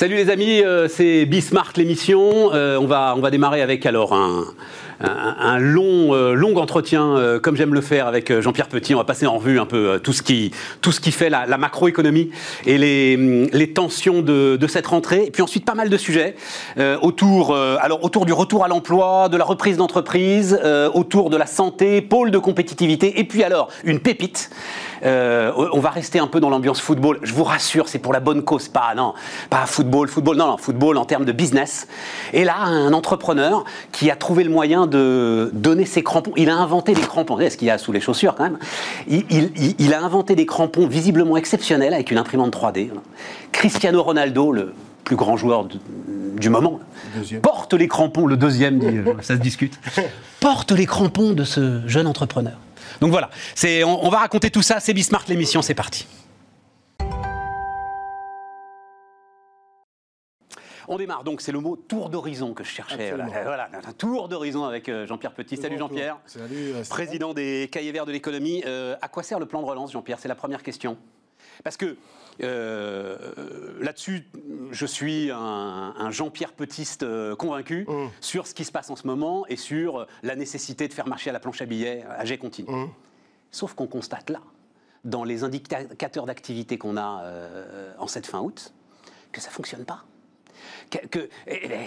[0.00, 2.54] Salut les amis, euh, c'est Bismarck l'émission.
[2.54, 4.46] Euh, on va démarrer avec alors un,
[5.00, 8.94] un, long, euh, long entretien, euh, comme j'aime le faire avec euh, Jean-Pierre Petit.
[8.94, 11.46] On va passer en revue un peu tout, ce qui, tout ce qui fait la,
[11.56, 12.30] macroéconomie
[12.66, 15.24] et les, mm, tensions de, de, cette rentrée.
[15.26, 16.34] Et puis ensuite, pas mal de sujets
[17.02, 20.58] autour, alors, autour du retour à l'emploi, de la reprise d'entreprise,
[20.94, 23.20] autour de la santé, pôle de compétitivité.
[23.20, 24.50] Et puis alors, une pépite.
[25.04, 27.18] on va rester un peu dans l'ambiance football.
[27.22, 29.14] Je vous rassure, c'est pour la bonne cause, pas non,
[29.50, 31.86] pas football, football, non, non, football en termes de business.
[32.32, 36.32] Et là, un entrepreneur qui a trouvé le moyen de donner ses crampons.
[36.36, 37.36] Il a inventé des crampons.
[37.36, 38.58] Vous ce qu'il y a sous les chaussures quand même
[39.08, 42.90] il, a inventé des crampons visiblement exceptionnels avec une imprimante 3D.
[43.52, 46.80] Cristiano Ronaldo, le plus grand joueur du moment,
[47.42, 48.80] porte les crampons, le deuxième,
[49.22, 49.78] ça se discute,
[50.40, 52.54] porte les crampons de ce jeune entrepreneur.
[53.00, 53.30] Donc voilà,
[53.64, 56.06] on, on va raconter tout ça, c'est Bismarck l'émission, c'est parti.
[60.92, 63.12] On démarre donc, c'est le mot tour d'horizon que je cherchais.
[63.12, 65.56] Voilà, un tour d'horizon avec euh, Jean-Pierre Petit.
[65.56, 66.18] Salut Jean-Pierre.
[66.26, 66.72] Salut.
[66.74, 68.64] Euh, Président des Cahiers Verts de l'économie.
[68.66, 70.18] Euh, à quoi sert le plan de relance, Jean-Pierre?
[70.18, 70.98] C'est la première question.
[71.62, 71.96] Parce que
[73.80, 74.26] là-dessus,
[74.72, 78.08] je suis un, Jean-Pierre Petiste convaincu mmh.
[78.20, 81.30] sur ce qui se passe en ce moment et sur la nécessité de faire marcher
[81.30, 82.68] à la planche à billets à jet continu.
[82.68, 82.88] Mmh.
[83.52, 84.40] Sauf qu'on constate là,
[85.04, 87.22] dans les indicateurs d'activité qu'on a
[87.98, 88.72] en cette fin août,
[89.30, 90.04] que ça ne fonctionne pas
[90.90, 91.70] que, eh,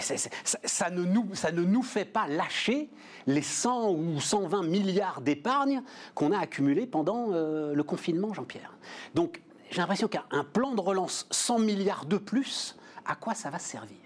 [0.64, 2.90] ça, ne nous, ça ne nous fait pas lâcher
[3.26, 5.82] les 100 ou 120 milliards d'épargne
[6.14, 8.76] qu'on a accumulés pendant euh, le confinement, Jean-Pierre.
[9.14, 13.58] Donc j'ai l'impression qu'un plan de relance 100 milliards de plus, à quoi ça va
[13.58, 13.96] servir?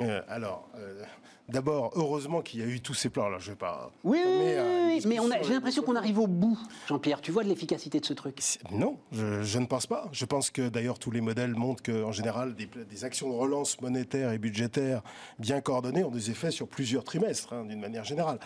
[0.00, 1.04] Euh, Alors, euh,
[1.50, 3.26] D'abord, heureusement qu'il y a eu tous ces plans.
[3.26, 3.90] Alors, je vais pas.
[4.04, 7.20] Oui, mais, mais j'ai l'impression qu'on arrive au bout, Jean-Pierre.
[7.20, 8.40] Tu vois de l'efficacité de ce truc?
[8.70, 10.08] Non, je, ne pense pas.
[10.12, 14.32] Je pense que d'ailleurs tous les modèles montrent qu'en général, des, actions de relance monétaire
[14.32, 15.02] et budgétaire
[15.38, 18.38] bien coordonnées ont des effets sur plusieurs trimestres, hein, d'une manière générale.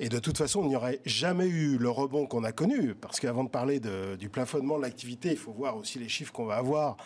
[0.00, 3.20] Et de toute façon, il n'y aurait jamais eu le rebond qu'on a connu, parce
[3.20, 3.80] qu'avant de parler
[4.18, 6.96] du plafonnement de l'activité, il faut voir aussi les chiffres qu'on va avoir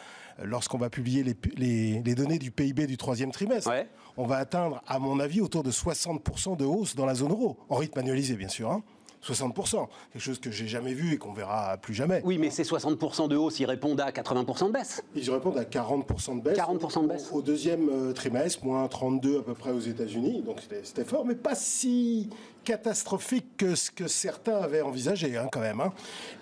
[0.43, 1.25] lorsqu'on va publier
[1.57, 3.71] les, données du PIB du troisième trimestre.
[4.17, 7.59] On va atteindre, à mon avis, autour de 60% de hausse dans la zone euro,
[7.69, 8.71] en rythme annualisé, bien sûr.
[8.71, 8.83] Hein.
[9.25, 12.23] 60%, quelque chose que j'ai jamais vu et qu'on verra plus jamais.
[12.25, 15.03] Oui, mais ces 60% de hausse, ils répondent à 80% de baisse.
[15.15, 16.59] Ils répondent à 40% de baisse.
[16.59, 17.29] 40% de baisse.
[17.33, 21.35] Au, deuxième euh, trimestre, moins 32 à peu près aux États-Unis, donc c'était fort, mais
[21.35, 22.31] pas si
[22.65, 25.81] catastrophique que ce que certains avaient envisagé, hein, quand même.
[25.81, 25.93] Hein.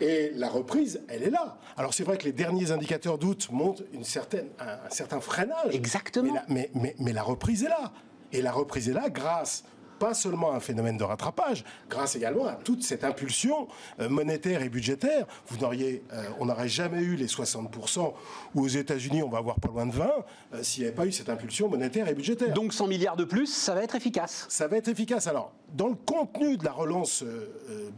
[0.00, 1.58] Et la reprise, elle est là.
[1.76, 5.74] Alors c'est vrai que les derniers indicateurs d'août montrent une certaine, un, certain freinage.
[5.74, 6.34] Exactement.
[6.48, 7.92] mais, mais, mais la reprise est là.
[8.32, 9.64] Et la reprise est là grâce
[10.00, 13.68] pas seulement un phénomène de rattrapage, grâce également à toute cette impulsion
[14.00, 15.26] euh, monétaire et budgétaire.
[15.46, 18.14] Vous n'auriez, euh, on n'aurait jamais eu les 60%,
[18.54, 20.10] ou aux États-Unis, on va avoir pas loin de 20,
[20.54, 22.52] euh, s'il n'y avait pas eu cette impulsion monétaire et budgétaire.
[22.54, 25.26] Donc 100 milliards de plus, ça va être efficace Ça va être efficace.
[25.26, 27.24] Alors, dans le contenu de la relance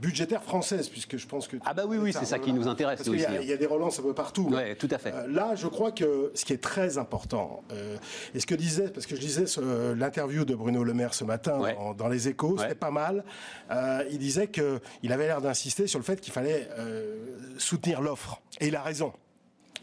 [0.00, 1.56] budgétaire française, puisque je pense que...
[1.64, 3.10] Ah bah oui, oui, c'est ça qui nous intéresse aussi.
[3.12, 4.48] Il y, a, il y, a des relances un peu partout.
[4.52, 5.12] Oui, tout à fait.
[5.28, 7.62] là, je crois que ce qui est très important,
[8.34, 9.44] et ce que disait, parce que je disais
[9.96, 11.60] l'interview de Bruno Le Maire ce matin
[11.96, 13.24] dans les échos, c'était pas mal.
[13.70, 17.16] Euh, il disait qu'il avait l'air d'insister sur le fait qu'il fallait euh,
[17.58, 18.40] soutenir l'offre.
[18.60, 19.12] Et il a raison.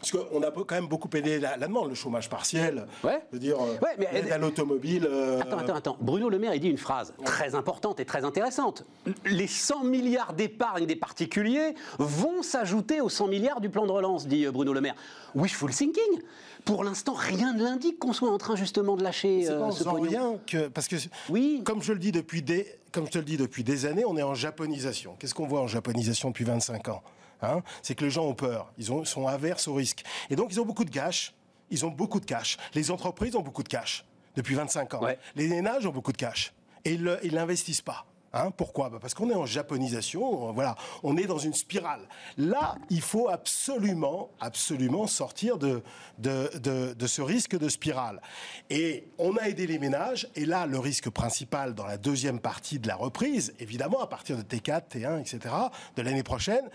[0.00, 3.22] Parce qu'on a quand même beaucoup aidé la, demande, le chômage partiel, ouais.
[3.32, 5.08] de dire euh, ouais, mais, à l'automobile.
[5.40, 5.96] Attends, attends, attends.
[6.00, 8.86] Bruno Le Maire, il dit une phrase très importante et très intéressante.
[9.26, 14.26] Les 100 milliards d'épargne des particuliers vont s'ajouter aux 100 milliards du plan de relance,
[14.26, 14.94] dit Bruno Le Maire.
[15.34, 16.20] Wishful thinking
[16.64, 20.38] pour l'instant, rien ne l'indique qu'on soit en train justement de lâcher euh, ce rien
[20.46, 20.96] que parce que
[21.28, 21.62] oui.
[21.64, 24.16] comme je le dis depuis des comme je te le dis depuis des années, on
[24.16, 25.14] est en japonisation.
[25.18, 27.02] Qu'est-ce qu'on voit en japonisation depuis 25 ans?
[27.42, 30.04] Hein C'est que les gens ont peur, ils ont, sont averses au risque.
[30.30, 31.34] Et donc ils ont beaucoup de cash,
[31.70, 32.56] ils ont beaucoup de cash.
[32.74, 34.04] Les entreprises ont beaucoup de cash
[34.36, 35.00] depuis 25 ans.
[35.36, 36.52] Les ménages ont beaucoup de cash
[36.84, 38.06] et ils n'investissent pas.
[38.32, 38.90] Hein, pourquoi?
[38.90, 42.02] Bah, Parce qu'on est en japonisation, voilà, on est dans une spirale.
[42.38, 45.82] Là, il faut absolument, absolument sortir de,
[46.18, 46.48] de,
[46.94, 48.22] de, ce risque de spirale.
[48.68, 52.78] Et on a aidé les ménages, et là, le risque principal dans la deuxième partie
[52.78, 55.52] de la reprise, évidemment, à partir de T4, T1, etc.,
[55.96, 56.70] de l'année prochaine,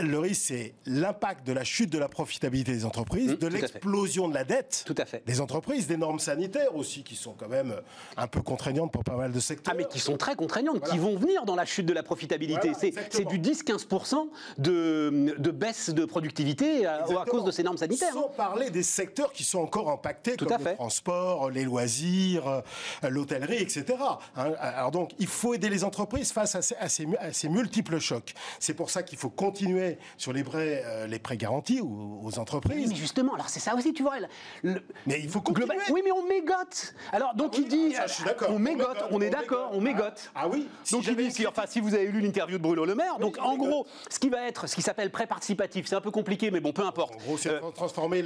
[0.00, 4.28] le risque, c'est l'impact de la chute de la profitabilité des entreprises, mmh, de l'explosion
[4.28, 4.84] de la dette
[5.26, 7.74] des entreprises, des normes sanitaires aussi, qui sont quand même
[8.16, 9.74] un peu contraignantes pour pas mal de secteurs.
[9.74, 12.72] Ah, mais qui sont très contraignantes, qui vont venir dans la chute de la profitabilité.
[12.74, 14.28] c'est du 10-15%
[14.58, 18.12] de, de, baisse de productivité à, cause de ces normes sanitaires.
[18.12, 23.62] Sans parler des secteurs qui sont encore impactés, comme le transport, les loisirs, euh, l'hôtellerie,
[23.62, 23.84] etc.
[24.36, 26.74] Hein, alors donc, il faut aider les entreprises face à ces,
[27.18, 28.34] à ces multiples chocs.
[28.60, 32.90] C'est pour ça qu'il faut continuer prêts, sur les prêts, les prêts garantis aux, entreprises.
[32.90, 34.16] mais justement, alors c'est ça aussi, tu vois.
[34.62, 35.68] mais il faut continuer.
[35.90, 36.94] oui, mais on mégote.
[37.12, 38.06] Alors donc ah il dit, ah,
[38.48, 40.30] on mégote, on, est d'accord, on mégote.
[40.34, 40.68] Ah, oui.
[40.92, 43.56] donc il dit, enfin si vous avez lu l'interview de Bruno Le Maire, donc en
[43.56, 46.60] gros, ce qui va être, ce qui s'appelle prêt participatif, c'est un peu compliqué, mais
[46.60, 47.14] bon, peu importe.
[47.14, 48.22] En gros, c'est transformer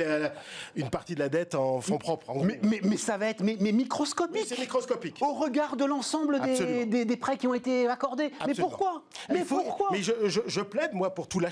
[0.75, 2.33] une partie de la dette en fonds propres.
[2.45, 4.47] mais, mais, ça va être mais, microscopique.
[4.47, 5.17] c'est microscopique.
[5.21, 8.33] Au regard de l'ensemble des, des, prêts qui ont été accordés.
[8.47, 9.03] Mais pourquoi?
[9.31, 9.89] Mais pourquoi?
[9.93, 10.13] Mais je,
[10.47, 11.52] je, plaide, moi, pour tout lâcher.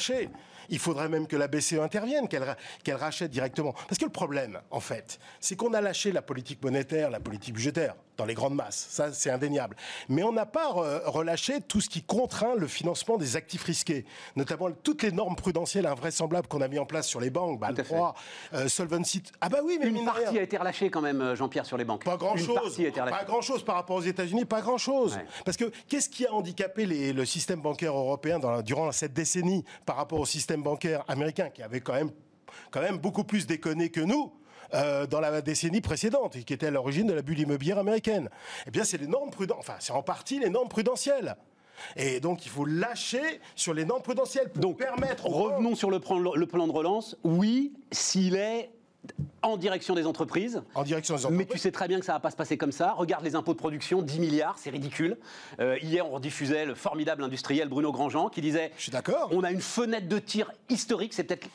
[0.68, 3.72] Il faudrait même que la BCE intervienne, qu'elle rachète directement.
[3.72, 7.54] Parce que le problème, en fait, c'est qu'on a lâché la politique monétaire, la politique
[7.54, 8.86] budgétaire dans les grandes masses.
[8.90, 9.76] Ça, c'est indéniable.
[10.10, 14.04] Mais on n'a pas relâché tout ce qui contraint le financement des actifs risqués,
[14.36, 17.74] notamment toutes les normes prudentielles invraisemblables qu'on a mis en place sur les banques, BAL
[17.74, 18.14] 3,
[18.52, 19.22] euh, Solvency.
[19.40, 21.84] Ah bah oui, mais une partie a été relâchée quand même, euh, Jean-Pierre, sur les
[21.84, 22.04] banques.
[22.04, 22.78] Pas grand-chose.
[22.94, 25.18] Pas grand-chose par rapport aux États-Unis, pas grand-chose.
[25.46, 30.20] Parce que qu'est-ce qui a handicapé le système bancaire européen durant cette décennie par rapport
[30.20, 32.10] au système bancaire américain, qui avait quand même
[32.70, 34.32] quand même beaucoup plus déconné que nous
[34.74, 38.28] euh, dans la décennie précédente, qui était à l'origine de la bulle immobilière américaine.
[38.66, 41.36] Eh bien, c'est les normes prudentielles, enfin, c'est en partie les normes prudentielles.
[41.96, 45.26] Et donc, il faut lâcher sur les normes prudentielles pour donc, permettre.
[45.26, 47.16] Revenons sur le plan, le plan de relance.
[47.24, 48.70] Oui, s'il est
[49.42, 50.62] en direction des entreprises.
[50.74, 51.38] En direction des entreprises.
[51.38, 52.92] Mais tu sais très bien que ça va pas se passer comme ça.
[52.92, 55.16] Regarde les impôts de production, 10 milliards, c'est ridicule.
[55.58, 59.30] Euh, hier, on rediffusait le formidable industriel Bruno Grandjean qui disait Je suis d'accord.
[59.32, 61.48] On a une fenêtre de tir historique, c'est peut-être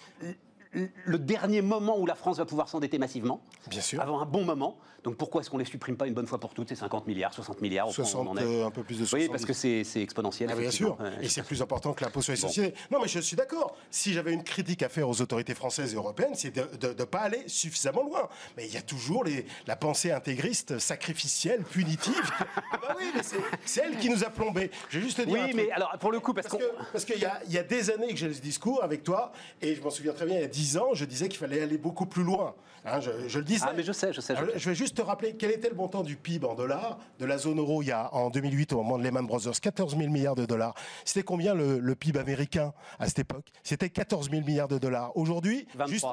[1.05, 3.41] le dernier moment où la France va pouvoir s'endetter massivement.
[3.67, 4.01] Bien sûr.
[4.01, 4.77] Avant un bon moment.
[5.05, 7.05] Donc pourquoi est-ce qu'on ne les supprime pas une bonne fois pour toutes, ces 50
[7.05, 9.19] milliards, 60 milliards 60, on euh, un peu plus de 60.
[9.19, 10.49] Oui, parce que c'est exponentiel.
[10.51, 10.97] Ah, bien sûr.
[11.21, 12.73] et c'est plus important que l'impôt sur les sociétés.
[12.89, 13.77] Non, mais je suis d'accord.
[13.91, 17.19] Si j'avais une critique à faire aux autorités françaises et européennes, c'est de ne pas
[17.19, 18.27] aller suffisamment loin.
[18.57, 22.31] Mais il y a toujours les, la pensée intégriste, sacrificielle, punitive.
[22.71, 23.21] ah bah oui, mais
[23.63, 24.71] c'est elle qui nous a plombés.
[24.89, 25.35] Je vais juste te dire.
[25.45, 26.57] Oui, mais alors pour le coup, parce, que
[26.91, 29.31] parce qu'il y a, y a des années que j'ai ce discours avec toi,
[29.61, 31.61] et je m'en souviens très bien, il y a 10 ans, je disais qu'il fallait
[31.61, 32.55] aller beaucoup plus loin.
[32.85, 33.65] Hein, je, le disais.
[33.67, 34.35] Ah, mais je sais, je sais.
[34.55, 37.37] Je, vais juste te rappeler quel était le montant du PIB en dollars de la
[37.37, 40.35] zone euro il y a, en 2008 au moment de Lehman Brothers 14 000 milliards
[40.35, 40.75] de dollars.
[41.03, 43.51] C'était combien le, PIB américain à cette époque?
[43.63, 45.15] C'était 14 000 milliards de dollars.
[45.17, 46.05] Aujourd'hui, juste.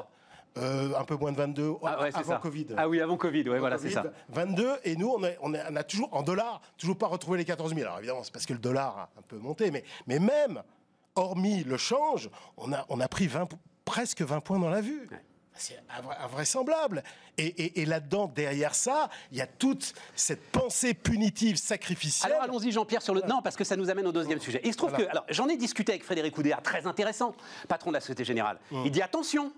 [0.55, 2.67] Euh, un peu moins de 22 ah, avant Covid.
[2.77, 4.03] Ah oui, avant Covid, ouais, voilà, c'est ça.
[4.29, 7.81] 22, et nous, on, on, a toujours, en dollars, toujours pas retrouvé les 14 000.
[7.81, 10.61] Alors évidemment, c'est parce que le dollar a un peu monté, mais, mais même,
[11.15, 13.49] hormis le change, on a, on a pris 20,
[13.83, 15.09] presque 20 points dans la vue.
[15.55, 15.79] C'est
[16.23, 17.03] invraisemblable.
[17.37, 22.31] Et, et, là-dedans, derrière ça, il y a toute cette pensée punitive, sacrificielle.
[22.31, 23.21] Alors allons-y, Jean-Pierre, sur le.
[23.21, 24.61] Non, parce que ça nous amène au deuxième sujet.
[24.63, 25.03] Il se trouve que.
[25.03, 27.35] Alors, j'en ai discuté avec Frédéric Oudéa, très intéressant,
[27.67, 28.59] patron de la Société Générale.
[28.71, 28.83] Mmh.
[28.85, 29.51] Il dit attention,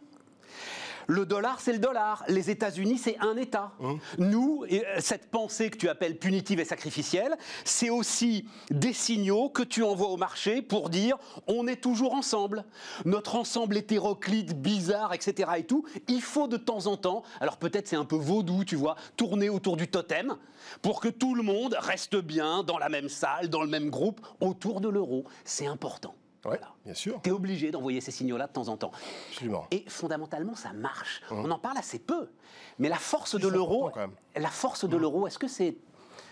[1.07, 2.24] le dollar, c'est le dollar.
[2.28, 3.72] Les États-Unis, c'est un État.
[3.84, 9.50] Hein Nous, euh, cette pensée que tu appelles punitive et sacrificielle, c'est aussi des signaux
[9.50, 11.18] que tu envoies au marché pour dire
[11.48, 12.66] on est toujours ensemble.
[13.06, 15.52] Notre ensemble hétéroclite, bizarre, etc.
[15.57, 18.75] et tout, il faut de temps en temps, alors peut-être c'est un peu vaudou, tu
[18.75, 20.36] vois, tourner autour du totem
[20.81, 24.22] pour que tout le monde reste bien dans la même salle, dans le même groupe,
[24.40, 25.25] autour de l'euro.
[25.44, 26.16] C'est important.
[26.45, 27.19] Ouais, bien sûr.
[27.24, 28.92] Tu es obligé d'envoyer ces signaux-là de temps en temps.
[29.30, 29.65] Absolument.
[29.71, 31.21] Et fondamentalement, ça marche.
[31.31, 31.36] Mmh.
[31.39, 32.30] On en parle assez peu.
[32.77, 33.92] Mais la force de l'euro,
[34.36, 35.00] la force de mmh.
[35.00, 35.77] l'euro, est-ce que c'est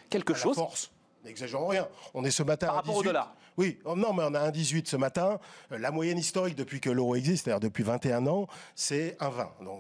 [0.10, 0.92] quelque chose La force.
[1.26, 1.88] N'exagérons rien.
[2.14, 3.36] On est ce matin Par rapport au dollar.
[3.56, 5.40] Oui, oh, non, mais on a un 18 ce matin.
[5.72, 9.52] Euh, la moyenne historique depuis que l'euro existe, c'est-à-dire depuis 21 ans, c'est un 20.
[9.64, 9.80] Donc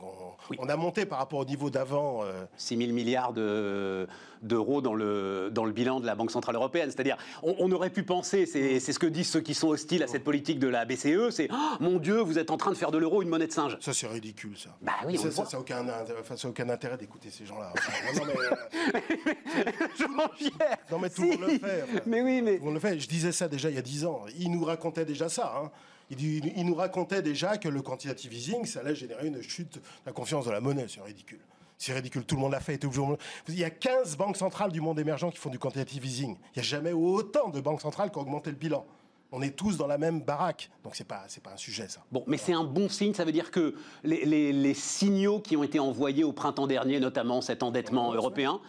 [0.59, 2.21] on, a monté par rapport au niveau d'avant.
[2.55, 3.33] 6 000 milliards
[4.43, 6.91] d'euros dans, le, dans le bilan de la Banque Centrale Européenne.
[6.91, 10.23] C'est-à-dire, on, aurait pu penser, c'est ce que disent ceux qui sont hostiles à cette
[10.23, 12.97] politique de la BCE, c'est oh, mon Dieu, vous êtes en train de faire de
[12.97, 13.77] l'euro une monnaie de singe.
[13.79, 14.69] Ça, c'est ridicule, ça.
[14.81, 15.85] Bah oui, ça, n'a aucun,
[16.45, 17.73] aucun intérêt d'écouter ces gens-là.
[18.15, 18.33] non, mais.
[18.37, 21.85] Euh, Jean-Pierre Non, mais tout le monde le fait.
[22.05, 22.59] Mais oui, mais.
[22.61, 22.99] On le fait.
[22.99, 24.21] Je disais ça déjà il y a 10 ans.
[24.37, 25.53] Il nous racontait déjà ça.
[25.57, 25.71] Hein.
[26.19, 30.11] Il, nous racontait déjà que le quantitative easing, ça allait générer une chute de la
[30.11, 30.85] confiance de la monnaie.
[30.87, 31.39] C'est ridicule.
[31.77, 32.25] C'est ridicule.
[32.25, 32.79] Tout le monde l'a fait.
[33.47, 36.37] Il y a 15 banques centrales du monde émergent qui font du quantitative easing.
[36.55, 38.85] Il n'y a jamais autant de banques centrales qui ont augmenté le bilan.
[39.35, 40.69] On est tous dans la même baraque.
[40.83, 42.01] Donc c'est pas, pas un sujet, ça.
[42.11, 43.15] Bon, mais c'est un bon signe.
[43.15, 47.63] Ça veut dire que les, signaux qui ont été envoyés au printemps dernier, notamment cet
[47.63, 48.61] endettement européen,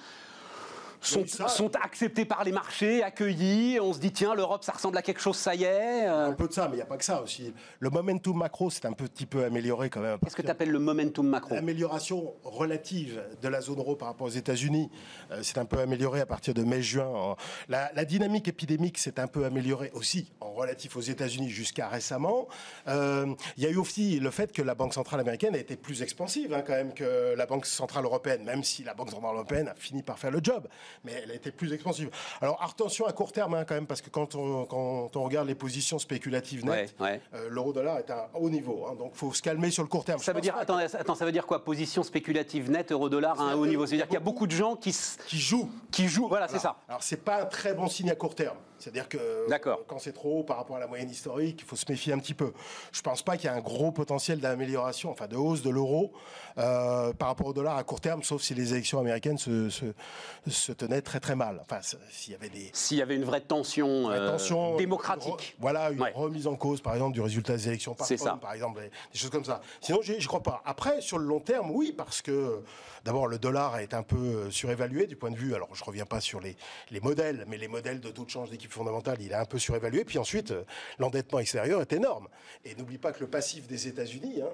[1.07, 3.79] sont, acceptés par les marchés, accueillis.
[3.81, 6.07] On se dit, tiens, l'Europe, ça ressemble à quelque chose, ça y est.
[6.07, 6.29] Euh.
[6.29, 7.53] Un peu de ça, mais il n'y a pas que ça aussi.
[7.79, 10.19] Le momentum macro, c'est un petit peu amélioré quand même.
[10.23, 11.55] Qu'est-ce que tu appelles le momentum macro?
[11.55, 14.91] L'amélioration relative de la zone euro par rapport aux États-Unis,
[15.31, 17.37] euh, c'est un peu amélioré à partir de mai-juin.
[17.69, 22.49] La, dynamique épidémique s'est un peu améliorée aussi en relatif aux États-Unis jusqu'à récemment.
[22.89, 25.77] Euh, il y a eu aussi le fait que la Banque centrale américaine a été
[25.77, 29.35] plus expansive hein, quand même que la Banque centrale européenne, même si la Banque centrale
[29.35, 30.69] européenne a fini par faire le job.
[31.03, 32.11] Mais elle a été plus expansive.
[32.41, 35.49] Alors attention à court terme hein, quand même, parce que quand on, quand on regarde
[35.49, 38.87] les positions spéculatives nettes, euh, l'euro-dollar est à un haut niveau.
[38.87, 40.21] Hein, donc il faut se calmer sur le court terme.
[40.21, 43.55] Ça veut dire, attends, attends, ça veut dire quoi Position spéculative nette, euro-dollar à un
[43.55, 43.87] haut niveau?
[43.87, 44.95] C'est-à-dire qu'il y a beaucoup de gens qui,
[45.27, 45.71] qui jouent.
[45.91, 46.77] Qui jouent, voilà, c'est ça.
[46.89, 48.57] Alors c'est pas un très bon signe à court terme.
[48.85, 49.47] C'est-à-dire que
[49.87, 52.19] quand c'est trop haut par rapport à la moyenne historique, il faut se méfier un
[52.19, 52.53] petit peu.
[52.93, 55.71] Je ne pense pas qu'il y ait un gros potentiel d'amélioration, enfin de hausse de
[55.71, 56.13] l'euro
[56.59, 60.73] euh, par rapport au dollar à court terme, sauf si les élections américaines se, se,
[60.73, 61.61] tenaient très très mal.
[61.63, 61.79] Enfin,
[62.11, 62.71] s'il y avait des...
[62.75, 65.57] S'il y avait une vraie tension, euh, démocratique.
[65.59, 68.37] voilà, une remise en cause, par exemple, du résultat des élections par, ça.
[68.37, 69.63] par exemple, des choses comme ça.
[69.81, 70.61] Sinon, je ne crois pas.
[70.67, 72.63] Après, sur le long terme, oui, parce que
[73.05, 76.07] d'abord, le dollar est un peu surévalué du point de vue, alors je ne reviens
[76.07, 76.57] pas sur les,
[76.91, 79.59] les modèles, mais les modèles de taux de change d'équipe fondamentale, il est un peu
[79.59, 80.05] surévalué.
[80.05, 80.65] Puis ensuite, euh,
[80.99, 82.29] l'endettement extérieur est énorme.
[82.65, 84.49] Et n'oublie pas que le passif des États-Unis, hein,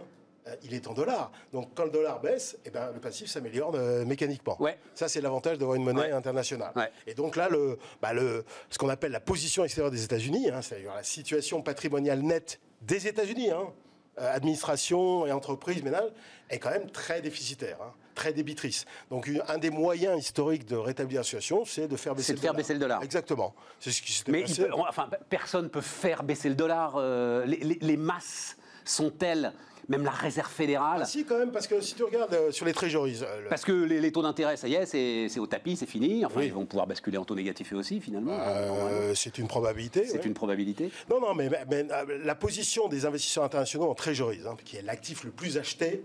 [0.48, 1.30] euh, il est en dollars.
[1.52, 4.60] Donc quand le dollar baisse, eh ben, le passif s'améliore euh, mécaniquement.
[4.60, 4.78] Ouais.
[4.94, 6.72] Ça, c'est l'avantage d'avoir une monnaie internationale.
[7.06, 10.62] Et donc là, le, bah, le, ce qu'on appelle la position extérieure des États-Unis, hein,
[10.62, 13.68] c'est-à-dire la situation patrimoniale nette des États-Unis, hein,
[14.20, 16.10] administration et entreprise, ménage,
[16.50, 17.78] est quand même très déficitaire.
[17.82, 18.84] Hein très débitrice.
[19.10, 22.52] Donc un des moyens historiques de rétablir la situation, c'est de faire baisser, le, faire
[22.52, 23.02] baisser le dollar.
[23.02, 23.54] Exactement.
[23.78, 24.44] C'est ce qui s'était Mais
[24.88, 26.94] enfin, personne ne peut faire baisser le dollar.
[26.96, 29.52] Euh, les, masses sont elles
[29.90, 31.00] même la réserve fédérale.
[31.02, 33.22] Ah, si, quand même, parce que si tu regardes euh, sur les trésoreries.
[33.22, 36.24] Euh, parce que les, taux d'intérêt, ça y est, c'est au tapis, c'est fini.
[36.24, 38.38] Enfin, ils vont pouvoir basculer en taux négatif eux aussi, finalement.
[39.14, 40.06] c'est une probabilité.
[40.06, 40.90] C'est une probabilité.
[41.10, 41.50] Non, non, mais,
[42.24, 46.04] la position des investisseurs internationaux en trésoreries, hein, qui est l'actif le plus acheté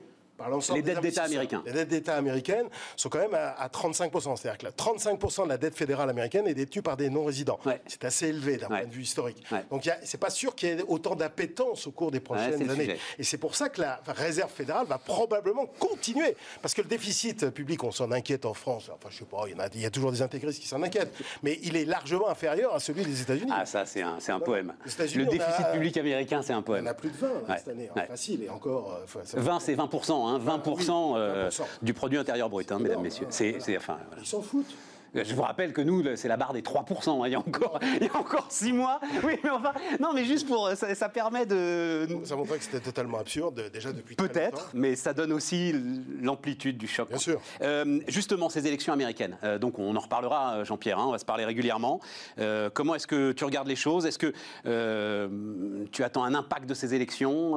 [0.73, 1.61] les dettes d'État américaines.
[1.65, 4.35] Les dettes d'État américaines sont quand même à, 35%.
[4.35, 7.59] C'est-à-dire que 35% de la dette fédérale américaine est détenue par des non-résidents.
[7.87, 9.43] C'est assez élevé d'un point de vue historique.
[9.69, 12.97] Donc c'est pas sûr qu'il y ait autant d'appétence au cours des prochaines années.
[13.17, 16.35] Et c'est pour ça que la réserve fédérale va probablement continuer.
[16.61, 18.89] Parce que le déficit public, on s'en inquiète en France.
[18.93, 20.81] Enfin, je sais pas, il y, a, il y a toujours des intégristes qui s'en
[20.81, 21.13] inquiètent.
[21.43, 23.51] Mais il est largement inférieur à celui des États-Unis.
[23.53, 24.73] Ah, ça, c'est un, un poème.
[24.85, 26.85] Le déficit public américain, c'est un poème.
[26.85, 27.27] On a plus de 20
[27.57, 27.89] cette année.
[28.07, 28.43] facile.
[28.43, 28.99] Et encore.
[29.07, 30.24] 20, euh, c'est 20%.
[30.33, 31.49] 20%, ah euh,
[31.81, 33.27] du produit intérieur brut, hein, mesdames, messieurs.
[33.29, 34.75] C'est, enfin, Ils s'en foutent.
[35.23, 37.09] Je vous rappelle que nous, c'est la barre des 3%.
[37.09, 38.99] Hein, il, y a encore, il y a encore 6 mois.
[39.23, 40.69] Oui, mais enfin, non, mais juste pour.
[40.75, 42.07] Ça, ça permet de.
[42.23, 45.73] Ça montrait que c'était totalement absurde, déjà depuis Peut-être, mais ça donne aussi
[46.21, 47.09] l'amplitude du choc.
[47.09, 47.41] Bien sûr.
[47.61, 49.37] Euh, justement, ces élections américaines.
[49.43, 50.99] Euh, donc, on en reparlera, Jean-Pierre.
[50.99, 51.99] Hein, on va se parler régulièrement.
[52.39, 54.05] Euh, comment est-ce que tu regardes les choses?
[54.05, 54.33] Est-ce que
[55.91, 57.55] tu attends un impact de ces élections?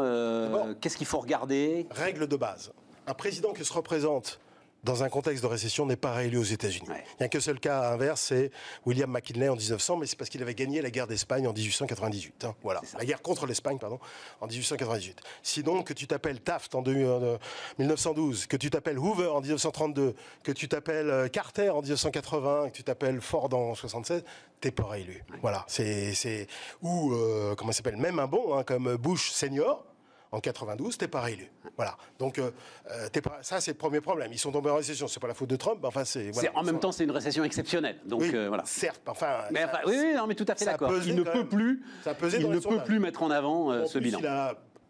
[0.80, 1.86] Qu'est-ce qu'il faut regarder?
[1.90, 2.72] Règle de base.
[3.06, 4.38] Un président qui se représente
[4.84, 6.88] dans un contexte de récession, n'est pas réélu aux États-Unis.
[6.88, 8.50] Il n'y a qu'un seul cas inverse, c'est
[8.86, 12.44] William McKinley en 1900, mais c'est parce qu'il avait gagné la guerre d'Espagne en 1898.
[12.44, 12.54] Hein.
[12.62, 13.98] voilà, la guerre contre l'Espagne, pardon,
[14.40, 15.20] en 1898.
[15.42, 20.68] Sinon, que tu t'appelles Taft en 1912, que tu t'appelles Hoover en 1932, que tu
[20.68, 24.24] t'appelles euh, Carter en 1980, que tu t'appelles Ford en 1976,
[24.60, 25.24] t'es pas réélu.
[25.42, 26.46] Voilà, c'est
[26.82, 29.84] ou euh, comment s'appelle, même un bon hein, comme Bush senior
[30.32, 31.50] en 92, t'es pas réélu.
[31.76, 31.96] Voilà.
[32.18, 32.50] Donc euh,
[32.90, 34.32] euh pas, ça c'est le premier problème.
[34.32, 35.08] Ils sont tombés en récession.
[35.08, 35.84] C'est pas la faute de Trump.
[35.84, 36.30] Enfin c'est.
[36.30, 37.96] Voilà, en même temps c'est une récession exceptionnelle.
[38.04, 38.64] Donc euh, voilà.
[38.66, 39.00] Certes.
[39.06, 39.44] Enfin.
[39.50, 40.92] Mais, oui, oui, non, mais tout à fait d'accord.
[41.06, 41.82] Il ne peut plus.
[42.04, 44.20] Ça il ne peut plus mettre en avant euh, ce bilan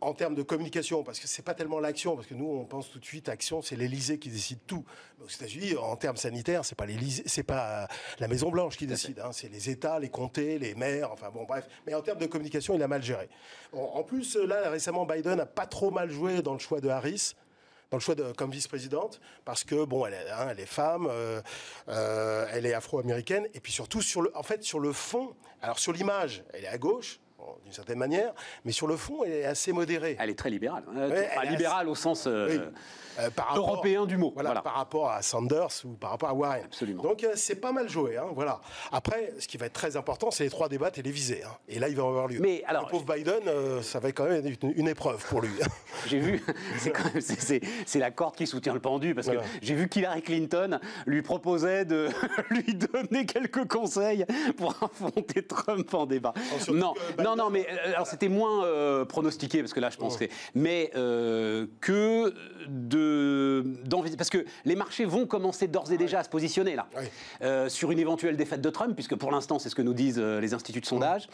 [0.00, 2.90] en termes de communication, parce que c'est pas tellement l'action, parce que nous on pense
[2.90, 4.84] tout de suite action, c'est l'Élysée qui décide tout.
[5.18, 7.88] Mais aux États-Unis, en termes sanitaires, c'est pas l'Élysée, c'est pas
[8.18, 11.44] la Maison Blanche qui décide, hein, c'est les États, les comtés, les maires, enfin bon
[11.44, 11.66] bref.
[11.86, 13.28] Mais en termes de communication, il a mal géré.
[13.72, 17.34] en plus, là récemment, Biden a pas trop mal joué dans le choix de Harris
[17.90, 21.08] dans le choix de, comme vice-présidente, parce que bon, elle est, hein, elle est femme,
[21.10, 21.40] euh,
[21.88, 25.34] euh, elle est afro-américaine, et puis surtout sur le, en fait, sur le fond.
[25.62, 27.20] Alors sur l'image, elle est à gauche,
[27.62, 28.32] d'une certaine manière,
[28.64, 30.16] mais sur le fond, elle est assez modérée.
[30.18, 30.84] Elle est très libérale.
[31.50, 32.70] libérale au sens euh,
[33.18, 34.32] euh, européen du mot.
[34.34, 36.64] Voilà, Par rapport à Sanders ou par rapport à Warren.
[36.64, 37.02] Absolument.
[37.02, 38.16] Donc euh, c'est pas mal joué.
[38.16, 38.60] Hein, voilà.
[38.92, 41.42] Après, ce qui va être très important, c'est les trois débats télévisés.
[41.44, 41.50] Hein.
[41.68, 42.38] Et là, il va avoir lieu.
[42.40, 45.50] Mais alors, le pauvre Biden, ça va être quand même une, épreuve pour lui.
[46.06, 46.44] j'ai vu,
[47.20, 51.84] c'est la corde qui soutient le pendu, parce que j'ai vu qu'Hillary Clinton lui proposait
[51.84, 52.08] de
[52.50, 54.24] lui donner quelques conseils
[54.56, 56.34] pour affronter Trump en débat.
[56.68, 60.16] non, non, non, mais euh, alors c'était moins euh, pronostiqué parce que là je pense
[60.16, 62.34] que mais euh, que
[62.68, 63.64] de
[64.16, 67.68] parce que les marchés vont commencer d'ores et déjà à se positionner là.
[67.68, 70.54] Sur une éventuelle défaite de Trump puisque pour l'instant c'est ce que nous disent les
[70.54, 71.28] instituts de sondage.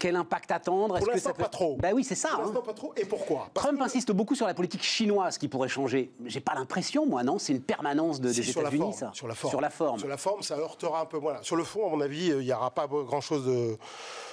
[0.00, 0.98] Quel impact attendre?
[0.98, 1.76] Pour l'instant, pas trop.
[1.76, 2.30] Ben oui, c'est ça.
[2.30, 2.94] Pour l'instant, pas trop.
[2.96, 3.48] Et pourquoi?
[3.52, 6.10] Trump insiste beaucoup sur la politique chinoise qui pourrait changer.
[6.24, 7.38] J'ai pas l'impression, moi, non?
[7.38, 9.10] C'est une permanence de, des États-Unis, ça.
[9.12, 9.50] Sur la forme.
[9.50, 9.98] Sur la forme.
[9.98, 11.36] Sur la forme, ça heurtera un peu moins.
[11.42, 13.76] Sur le fond, à mon avis, il n'y aura pas grand-chose de...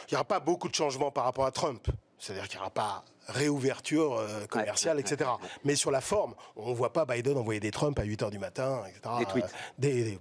[0.09, 1.85] Il n'y aura pas beaucoup de changements par rapport à Trump.
[2.19, 5.29] C'est-à-dire qu'il n'y aura pas réouverture commerciale, etc.
[5.65, 8.29] Mais sur la forme, on ne voit pas Biden envoyer des Trump à 8 h
[8.31, 9.15] du matin, etc.
[9.19, 9.53] Des tweets.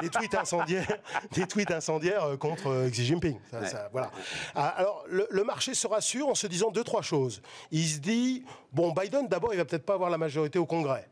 [0.00, 0.98] des, tweets incendiaires,
[1.32, 3.38] des tweets incendiaires contre Xi Jinping.
[3.92, 4.10] voilà.
[4.54, 7.42] Ah, alors, le, le, marché se rassure en se disant deux, trois choses.
[7.72, 11.08] Il se dit, bon, Biden, d'abord, il va peut-être pas avoir la majorité au Congrès.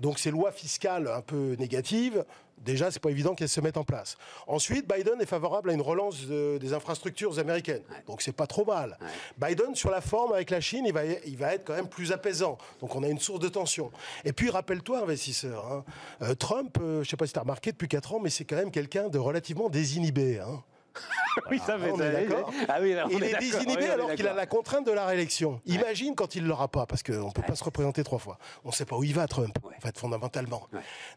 [0.00, 2.24] Donc ces lois fiscales un peu négatives,
[2.64, 4.16] déjà, c'est pas évident qu'elles se mettent en place.
[4.46, 7.82] Ensuite, Biden est favorable à une relance des infrastructures américaines.
[8.06, 8.98] Donc c'est pas trop mal.
[9.38, 12.12] Biden, sur la forme avec la Chine, il va, il va être quand même plus
[12.12, 12.58] apaisant.
[12.80, 13.90] Donc on a une source de tension.
[14.24, 15.84] Et puis, rappelle-toi, investisseur, hein,
[16.22, 18.44] euh, Trump, euh, je sais pas si tu as remarqué depuis 4 ans, mais c'est
[18.44, 20.40] quand même quelqu'un de relativement désinhibé.
[20.40, 20.62] Hein.
[21.50, 21.92] oui, ça fait.
[22.68, 25.60] Ah oui, il est désinhibé alors qu'il a la contrainte de la réélection.
[25.66, 28.38] Imagine quand il ne l'aura pas, parce qu'on ne peut pas se représenter trois fois.
[28.64, 30.68] On ne sait pas où il va, Trump, en fait, fondamentalement.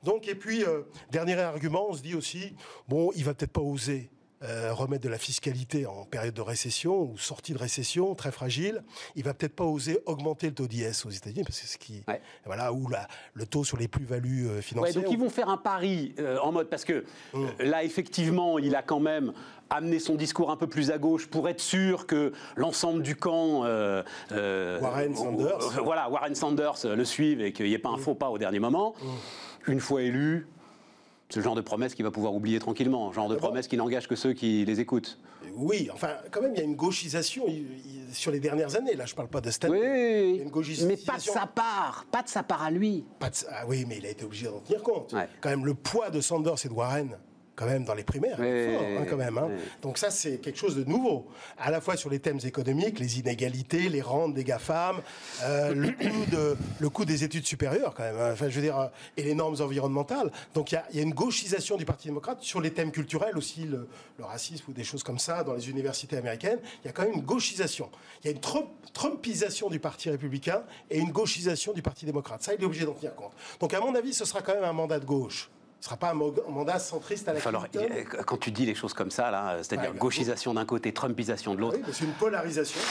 [0.04, 2.56] Donc, et puis, euh, dernier argument, on se dit aussi,
[2.88, 4.10] bon, il va peut-être pas oser
[4.48, 8.84] euh, remettre de la fiscalité en période de récession ou sortie de récession très fragile,
[9.16, 12.04] il va peut-être pas oser augmenter le taux d'IS aux États-Unis parce que ce qui
[12.46, 15.02] voilà ou la, le taux sur les plus-values euh, financières.
[15.04, 17.50] donc ils vont faire un pari euh, en mode parce que hum.
[17.60, 19.34] là effectivement il a quand même
[19.70, 23.62] amené son discours un peu plus à gauche pour être sûr que l'ensemble du camp
[24.32, 28.00] Warren Sanders voilà Warren Sanders le suive et qu'il n'y ait pas un hum.
[28.00, 28.94] faux pas au dernier moment.
[29.02, 29.10] Hum.
[29.68, 30.48] Une fois élu,
[31.30, 34.08] c'est le genre de promesse qu'il va pouvoir oublier tranquillement, genre de promesse qui n'engage
[34.08, 35.20] que ceux qui les écoutent.
[35.56, 37.46] Oui, enfin, quand même, il y a une gauchisation
[38.12, 38.94] sur les dernières années.
[38.94, 40.42] Là, je ne parle pas de Stanley.
[40.44, 43.06] Oui, une mais pas de sa part, pas de sa part à lui.
[43.20, 45.16] Pas ah oui, mais il a été obligé d'en tenir compte.
[45.42, 47.18] Quand même, le poids de Sanders et de Warren
[47.56, 49.38] quand même dans les primaires, fort, hein, quand même.
[49.38, 49.50] Hein.
[49.82, 53.20] Donc ça, c'est quelque chose de nouveau, à la fois sur les thèmes économiques, les
[53.20, 55.02] inégalités, les rentes des GAFAM,
[55.44, 58.20] euh, le, coût de, le coût des études supérieures, quand même.
[58.20, 58.32] Hein.
[58.34, 60.32] Enfin, je veux dire, et les normes environnementales.
[60.54, 63.64] Donc il y, y a, une gauchisation du Parti démocrate sur les thèmes culturels aussi,
[63.64, 66.60] le, le, racisme ou des choses comme ça dans les universités américaines.
[66.84, 67.90] Il y a quand même une gauchisation.
[68.24, 72.44] Il y a une trumpisation du Parti républicain et une gauchisation du Parti démocrate.
[72.44, 73.34] Ça, il est obligé d'en tenir compte.
[73.60, 75.50] Donc à mon avis, ce sera quand même un mandat de gauche.
[75.86, 77.68] Ce ne sera pas un mandat centriste à la Alors,
[78.26, 81.78] Quand tu dis les choses comme ça, là, c'est-à-dire gauchisation d'un côté, trumpisation de l'autre.
[81.78, 82.82] Oui, c'est une polarisation.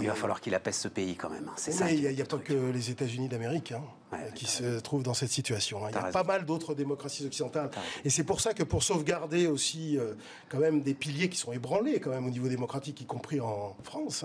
[0.00, 1.46] il va falloir qu'il apaise ce pays quand même.
[1.46, 1.90] Hein, c'est ça.
[1.90, 3.82] Il n'y a, pas que les États-Unis d'Amérique hein,
[4.34, 5.84] qui se trouvent dans cette situation.
[5.84, 5.90] Hein.
[5.90, 7.68] Il y a pas mal d'autres démocraties occidentales.
[8.06, 10.14] Et c'est pour ça que pour sauvegarder aussi euh,
[10.48, 13.76] quand même des piliers qui sont ébranlés quand même au niveau démocratique, y compris en
[13.82, 14.24] France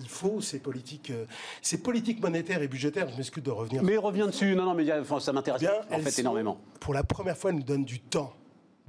[0.00, 1.26] il faut ces politiques, euh,
[1.62, 3.08] ces politiques monétaires et budgétaires.
[3.10, 3.82] Je m'excuse de revenir.
[3.82, 4.54] Mais reviens dessus.
[4.54, 4.86] Non, non, mais
[5.20, 6.58] ça m'intéresse en fait énormément.
[6.80, 8.34] Pour la première fois, nous donnent du temps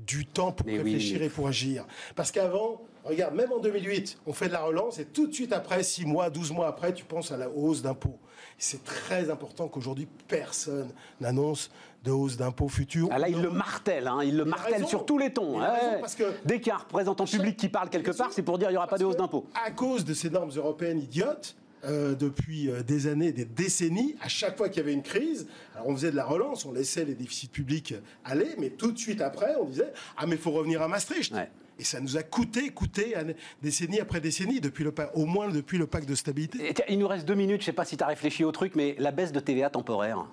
[0.06, 1.86] du temps pour réfléchir et pour agir.
[2.16, 5.54] Parce qu'avant, regarde, même en 2008, on fait de la relance et tout de suite
[5.54, 8.18] après, 6 mois, 12 mois après, tu penses à la hausse d'impôts.
[8.58, 11.72] C'est très important qu'aujourd'hui, personne n'annonce
[12.04, 13.10] de hausse d'impôts futurs.
[13.12, 15.60] Ah là, il le martèle, hein, il le martèle sur tous les tons.
[16.00, 18.58] parce que Dès qu'il y a un représentant public qui parle quelque part, c'est pour
[18.58, 19.48] dire qu'il n'y aura pas de hausse d'impôts.
[19.54, 24.28] À cause de ces normes européennes idiotes, euh, depuis euh, des années, des décennies, à
[24.28, 27.06] chaque fois qu'il y avait une crise, alors on faisait de la relance, on laissait
[27.06, 30.52] les déficits publics aller, mais tout de suite après, on disait ah mais il faut
[30.52, 31.34] revenir à Maastricht.
[31.80, 33.16] Et ça nous a coûté, coûté,
[33.64, 36.72] décennie après décennie, depuis le, au moins depuis le pacte de stabilité.
[36.88, 38.76] il nous reste deux minutes, je ne sais pas si tu as réfléchi au truc,
[38.76, 40.28] mais la baisse de TVA temporaire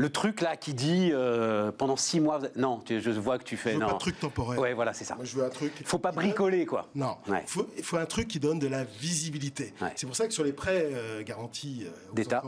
[0.00, 2.40] le truc là qui dit euh, pendant six mois.
[2.56, 3.72] Non, je vois que tu fais.
[3.72, 3.88] Je veux non.
[3.88, 4.58] pas un truc temporaire.
[4.58, 5.14] Ouais, voilà, c'est ça.
[5.14, 5.72] Moi, je veux un truc.
[5.84, 6.88] Faut pas bricoler, quoi.
[6.94, 7.18] Non.
[7.28, 9.74] Il faut, un truc qui donne de la visibilité.
[9.96, 12.42] C'est pour ça que sur les prêts euh, garantis euh, d'État,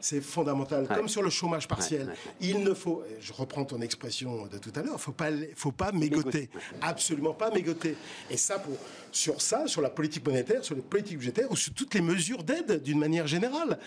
[0.00, 0.86] c'est fondamental.
[0.86, 3.02] Comme sur le chômage partiel, il ne faut.
[3.20, 5.00] Je reprends ton expression de tout à l'heure.
[5.00, 6.48] Faut pas, faut pas mégoter.
[6.80, 7.96] Absolument pas mégoter.
[8.30, 8.76] Et ça, pour
[9.14, 12.44] sur ça, sur la politique monétaire, sur les politiques budgétaires ou sur toutes les mesures
[12.44, 13.78] d'aide d'une manière générale,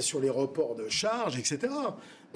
[0.00, 1.68] sur les reports de charges, etc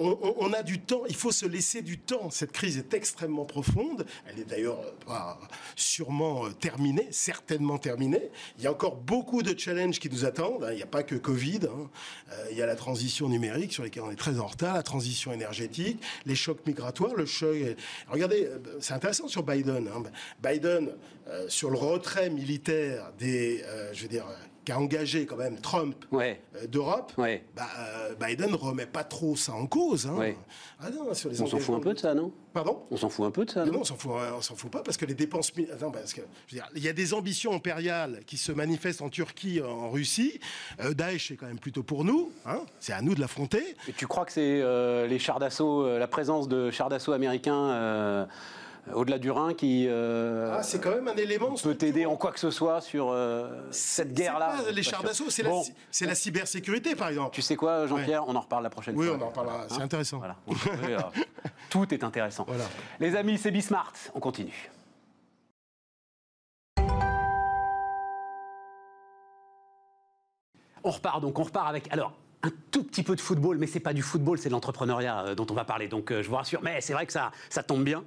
[0.00, 2.30] on, a du temps, il faut se laisser du temps.
[2.30, 4.06] Cette crise est extrêmement profonde.
[4.26, 5.38] Elle est d'ailleurs pas
[5.76, 8.30] sûrement euh, terminée, certainement terminée.
[8.58, 10.64] Il y a encore beaucoup de challenges qui nous attendent.
[10.64, 10.72] Hein.
[10.72, 11.60] Il n'y a pas que Covid.
[11.64, 11.90] Hein.
[12.32, 14.82] Euh, il y a la transition numérique sur laquelle on est très en retard, la
[14.82, 17.56] transition énergétique, les chocs migratoires, le choc.
[18.08, 19.88] Regardez, euh, c'est intéressant sur Biden.
[19.88, 20.02] Hein.
[20.42, 20.90] Biden,
[21.48, 24.26] sur le retrait militaire des, je veux dire,
[24.64, 26.35] qui a engagé quand même Trump euh,
[26.68, 30.07] d'Europe, bah, euh, Biden ne remet pas trop ça en cause.
[30.07, 30.35] Hein.
[30.81, 32.33] Ah on s'en fout un peu de ça, non?
[32.53, 32.83] Pardon?
[32.90, 34.96] On s'en fout un peu de ça Non, on s'en fout, s'en fout pas parce
[34.96, 35.50] que les dépenses.
[35.50, 40.40] parce que il y a des ambitions impériales qui se manifestent en Turquie, en Russie.
[40.81, 42.33] Euh, Daesh est quand même plutôt pour nous.
[42.44, 42.61] Hein.
[42.81, 43.76] c'est à nous de l'affronter.
[43.88, 44.62] Et tu crois que c'est
[45.09, 48.29] les chars d'assaut, la présence de chars d'assaut américains
[48.95, 52.33] au-delà du Rhin qui euh, ah, c'est quand même un élément peut t'aider en quoi
[52.33, 54.57] que ce soit sur euh, cette guerre-là.
[54.73, 55.43] Les chars d'assaut, c'est
[56.07, 57.35] la, cybersécurité, par exemple.
[57.35, 59.05] Tu sais quoi, Jean-Pierre, on en reparle la prochaine fois.
[59.05, 59.66] Oui, on en reparlera.
[59.69, 60.23] c'est hein intéressant.
[61.71, 62.47] Tout est intéressant.
[62.99, 63.93] Les amis, c'est Bismart.
[64.14, 64.71] On continue.
[70.83, 71.93] On repart donc, on repart avec.
[71.93, 75.21] Alors, un tout petit peu de football, mais c'est pas du football, c'est de l'entrepreneuriat
[75.21, 75.88] euh, dont on va parler.
[75.88, 78.05] Donc euh, je vous rassure, mais c'est vrai que ça, ça tombe bien.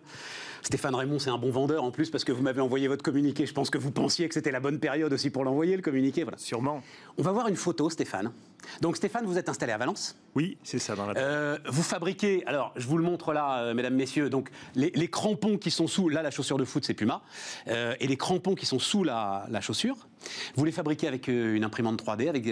[0.64, 3.46] Stéphane Raymond, c'est un bon vendeur en plus parce que vous m'avez envoyé votre communiqué.
[3.46, 6.24] Je pense que vous pensiez que c'était la bonne période aussi pour l'envoyer, le communiqué.
[6.24, 6.38] Voilà.
[6.38, 6.82] Sûrement.
[7.18, 8.32] On va voir une photo, Stéphane.
[8.80, 11.20] Donc Stéphane, vous êtes installé à Valence Oui, c'est ça dans la.
[11.20, 15.70] Euh, vous fabriquez, alors je vous le montre là, mesdames, messieurs, donc les, crampons qui
[15.70, 17.24] sont sous, là la chaussure de foot c'est Puma,
[17.68, 20.08] et les crampons qui sont sous la, la, chaussure,
[20.56, 22.50] vous les fabriquez avec une imprimante 3D, avec,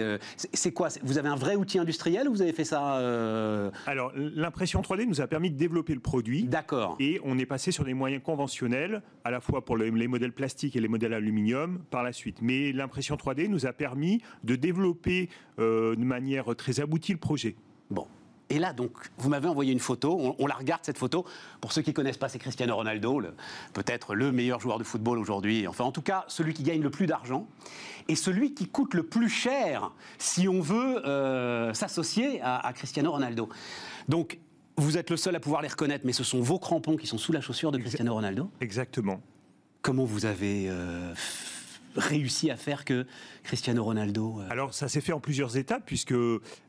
[0.52, 0.88] c'est quoi?
[1.02, 2.98] Vous avez un vrai outil industriel ou vous avez fait ça
[3.86, 6.44] Alors l'impression 3D nous a permis de développer le produit.
[6.44, 6.96] D'accord.
[7.00, 10.74] Et on est passé sur des moyens conventionnels, à la fois pour les modèles plastiques
[10.74, 12.38] et les modèles aluminium par la suite.
[12.42, 15.28] Mais l'impression 3D nous a permis de développer
[15.60, 17.54] euh, de manière très aboutie le projet.
[17.90, 18.08] Bon.
[18.50, 21.24] Et là, donc, vous m'avez envoyé une photo, on, la regarde cette photo.
[21.60, 23.22] Pour ceux qui ne connaissent pas, c'est Cristiano Ronaldo,
[23.72, 25.68] peut-être le meilleur joueur de football aujourd'hui.
[25.68, 27.46] Enfin, en tout cas, celui qui gagne le plus d'argent
[28.08, 33.12] et celui qui coûte le plus cher si on veut euh, s'associer à, à Cristiano
[33.12, 33.48] Ronaldo.
[34.08, 34.38] Donc,
[34.76, 37.18] vous êtes le seul à pouvoir les reconnaître, mais ce sont vos crampons qui sont
[37.18, 39.20] sous la chaussure de Cristiano Ronaldo Exactement.
[39.82, 41.12] Comment vous avez euh,
[41.96, 43.06] réussi à faire que
[43.42, 46.14] Cristiano Ronaldo euh, Alors ça s'est fait en plusieurs étapes puisque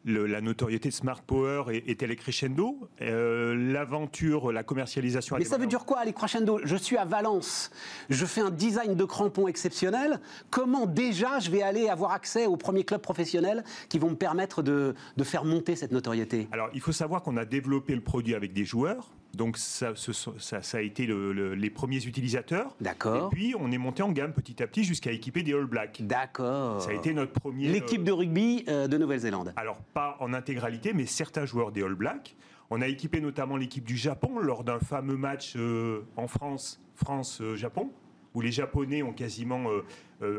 [0.05, 5.38] la notoriété de Smart Power était les crescendo, euh, l'aventure, la commercialisation.
[5.38, 6.59] Mais ça veut dire quoi aller crescendo?
[6.63, 7.71] Je suis à Valence,
[8.09, 10.19] je fais un design de crampons exceptionnel.
[10.49, 14.62] Comment déjà je vais aller avoir accès aux premiers clubs professionnels qui vont me permettre
[14.62, 16.47] de, de faire monter cette notoriété?
[16.51, 20.78] Alors il faut savoir qu'on a développé le produit avec des joueurs donc ça, ça,
[20.78, 22.76] a été les premiers utilisateurs.
[22.80, 23.32] D'accord.
[23.32, 26.04] Et puis on est monté en gamme petit à petit jusqu'à équiper des All Blacks.
[26.06, 26.82] D'accord.
[26.82, 27.67] Ça a été notre premier.
[27.67, 29.54] L'équipe euh, de rugby euh, de Nouvelle-Zélande.
[29.56, 32.36] Alors pas en intégralité, mais certains joueurs des All Blacks.
[32.69, 37.91] On a équipé notamment l'équipe du Japon lors d'un fameux match euh, en France, France-Japon
[38.36, 39.65] où les Japonais ont quasiment,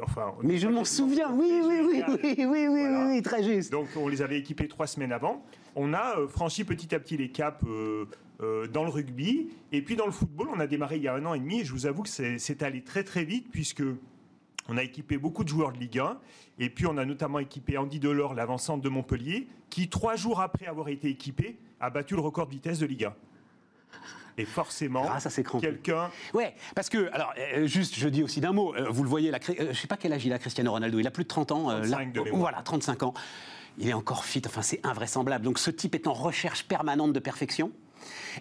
[0.02, 0.34] enfin.
[0.42, 3.70] Mais je m'en souviens, oui, oui, oui, oui, oui, oui, oui, très juste.
[3.70, 5.44] Donc on les avait équipés trois semaines avant.
[5.76, 7.64] On a franchi petit à petit les caps
[8.40, 9.48] euh, dans le rugby.
[9.72, 11.60] Et puis dans le football, on a démarré il y a un an et demi.
[11.60, 13.82] Et je vous avoue que c'est allé très très vite puisque
[14.68, 16.18] on a équipé beaucoup de joueurs de Ligue 1.
[16.58, 20.66] Et puis on a notamment équipé Andy Delors, l'avancante de Montpellier, qui trois jours après
[20.66, 23.14] avoir été équipé, a battu le record de vitesse de Ligue 1.
[24.36, 25.06] Et forcément,
[25.60, 26.10] quelqu'un.
[26.32, 29.30] Ouais, parce que, alors, euh, juste, je dis aussi d'un mot, euh, vous le voyez,
[29.30, 31.52] la, je sais pas quel âge il a, Cristiano Ronaldo, il a plus de 30
[31.52, 31.66] ans.
[31.66, 33.14] 35 là, voilà, 35 ans.
[33.78, 35.44] Il est encore fit, enfin, c'est invraisemblable.
[35.44, 37.70] Donc, ce type est en recherche permanente de perfection.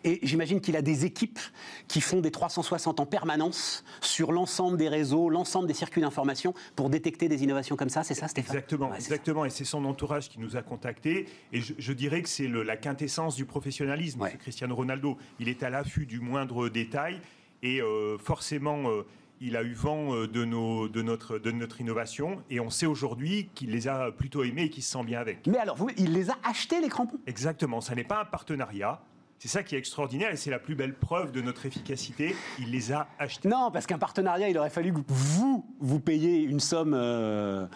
[0.03, 1.39] Et j'imagine qu'il a des équipes
[1.87, 6.89] qui font des 360 en permanence sur l'ensemble des réseaux, l'ensemble des circuits d'information pour
[6.89, 8.55] détecter des innovations comme ça, c'est ça Stéphane?
[8.55, 9.45] Exactement, exactement.
[9.45, 11.27] Et c'est son entourage qui nous a contactés.
[11.51, 14.27] Et je, dirais que c'est la quintessence du professionnalisme.
[14.39, 17.21] Cristiano Ronaldo, il est à l'affût du moindre détail.
[17.61, 18.89] Et euh, forcément...
[18.89, 19.05] Euh,
[19.41, 22.85] il a eu vent euh, de, nos, de, notre, de notre innovation et on sait
[22.85, 25.45] aujourd'hui qu'il les a plutôt aimés et qu'il se sent bien avec.
[25.47, 27.19] Mais alors, vous, il les a achetés, les crampons?
[27.27, 29.01] Exactement, ça n'est pas un partenariat.
[29.43, 32.33] C'est ça qui est extraordinaire et c'est la plus belle preuve de notre efficacité.
[32.59, 33.49] Il les a achetés.
[33.49, 37.67] Non, parce qu'un partenariat, il aurait fallu que vous, vous payiez une somme euh,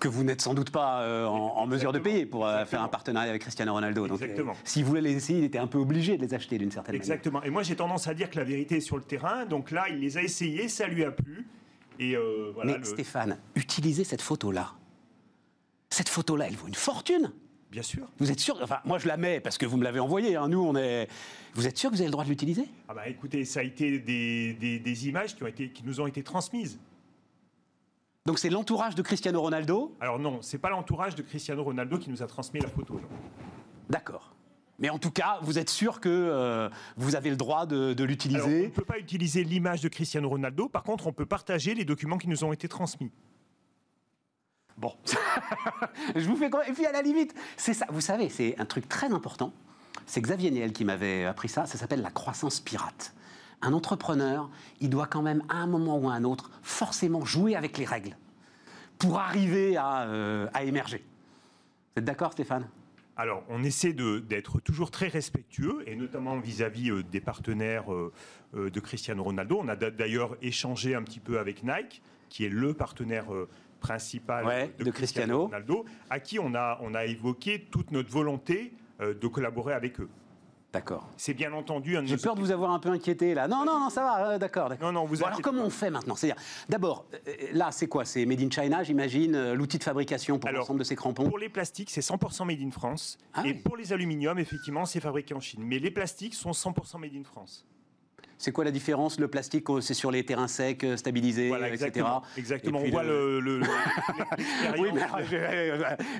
[0.00, 2.88] que vous n'êtes sans doute pas euh, en, mesure de payer pour euh, faire un
[2.88, 4.06] partenariat avec Cristiano Ronaldo.
[4.06, 4.54] Exactement.
[4.64, 6.94] si vous voulez les essayer, il était un peu obligé de les acheter d'une certaine
[6.94, 7.02] manière.
[7.02, 7.42] Exactement.
[7.42, 9.44] Et moi, j'ai tendance à dire que la vérité est sur le terrain.
[9.44, 11.46] Donc là, il les a essayés, ça lui a plu.
[11.98, 12.16] Et
[12.54, 14.72] voilà, Mais Stéphane, utilisez cette photo-là.
[15.90, 17.30] Cette photo-là, elle vaut une fortune.
[17.74, 18.06] Bien sûr.
[18.18, 20.36] Vous êtes sûr Enfin, moi je la mets parce que vous me l'avez envoyée.
[20.36, 20.46] Hein.
[20.46, 21.08] Nous, on est.
[21.54, 22.68] Vous êtes sûr que vous avez le droit de l'utiliser?
[22.88, 26.22] Ah bah écoutez, ça a été des, images qui, ont été, qui nous ont été
[26.22, 26.78] transmises.
[28.26, 29.92] Donc c'est l'entourage de Cristiano Ronaldo?
[29.98, 33.00] Alors non, c'est pas l'entourage de Cristiano Ronaldo qui nous a transmis la photo.
[33.90, 34.36] D'accord.
[34.78, 38.60] Mais en tout cas, vous êtes sûr que euh, vous avez le droit de, l'utiliser?
[38.60, 40.68] On ne peut pas utiliser l'image de Cristiano Ronaldo.
[40.68, 43.10] Par contre, on peut partager les documents qui nous ont été transmis.
[44.76, 44.92] Bon,
[46.16, 47.86] je vous fais Et puis à la limite, c'est ça.
[47.90, 49.52] Vous savez, c'est un truc très important.
[50.06, 51.66] C'est Xavier Niel qui m'avait appris ça.
[51.66, 53.14] Ça s'appelle la croissance pirate.
[53.62, 57.56] Un entrepreneur, il doit quand même, à un moment ou à un autre, forcément jouer
[57.56, 58.16] avec les règles
[58.98, 60.98] pour arriver à, euh, émerger.
[61.94, 62.68] Vous êtes d'accord, Stéphane?
[63.16, 68.12] Alors, on essaie d'être toujours très respectueux, et notamment vis-à-vis euh, des partenaires euh,
[68.54, 69.60] de Cristiano Ronaldo.
[69.62, 73.26] On a d'ailleurs échangé un petit peu avec Nike, qui est le partenaire
[73.84, 79.14] principal de, Cristiano Ronaldo, à qui on a, on a évoqué toute notre volonté euh,
[79.14, 80.08] de collaborer avec eux.
[80.72, 81.08] D'accord.
[81.16, 83.46] C'est bien entendu un J'ai peur de vous avoir un peu inquiété là.
[83.46, 84.72] Non, non, non, ça va, euh, d'accord.
[84.80, 86.16] Non, non, vous Alors comment on fait maintenant?
[86.16, 88.04] C'est-à-dire, d'abord, euh, là, c'est quoi?
[88.04, 91.28] C'est Made in China, j'imagine, l'outil de fabrication pour l'ensemble de ces crampons?
[91.28, 93.18] Pour les plastiques, c'est 100% Made in France.
[93.34, 95.62] Ah et pour les aluminiums, effectivement, c'est fabriqué en Chine.
[95.62, 97.66] Mais les plastiques sont 100% Made in France.
[98.38, 102.22] C'est quoi la différence Le plastique, oh, c'est sur les terrains secs, euh, stabilisés, exactement,
[102.36, 102.38] etc.
[102.38, 102.80] Exactement.
[102.80, 103.40] On voit le.
[103.40, 103.60] le,
[104.78, 105.02] oui, mais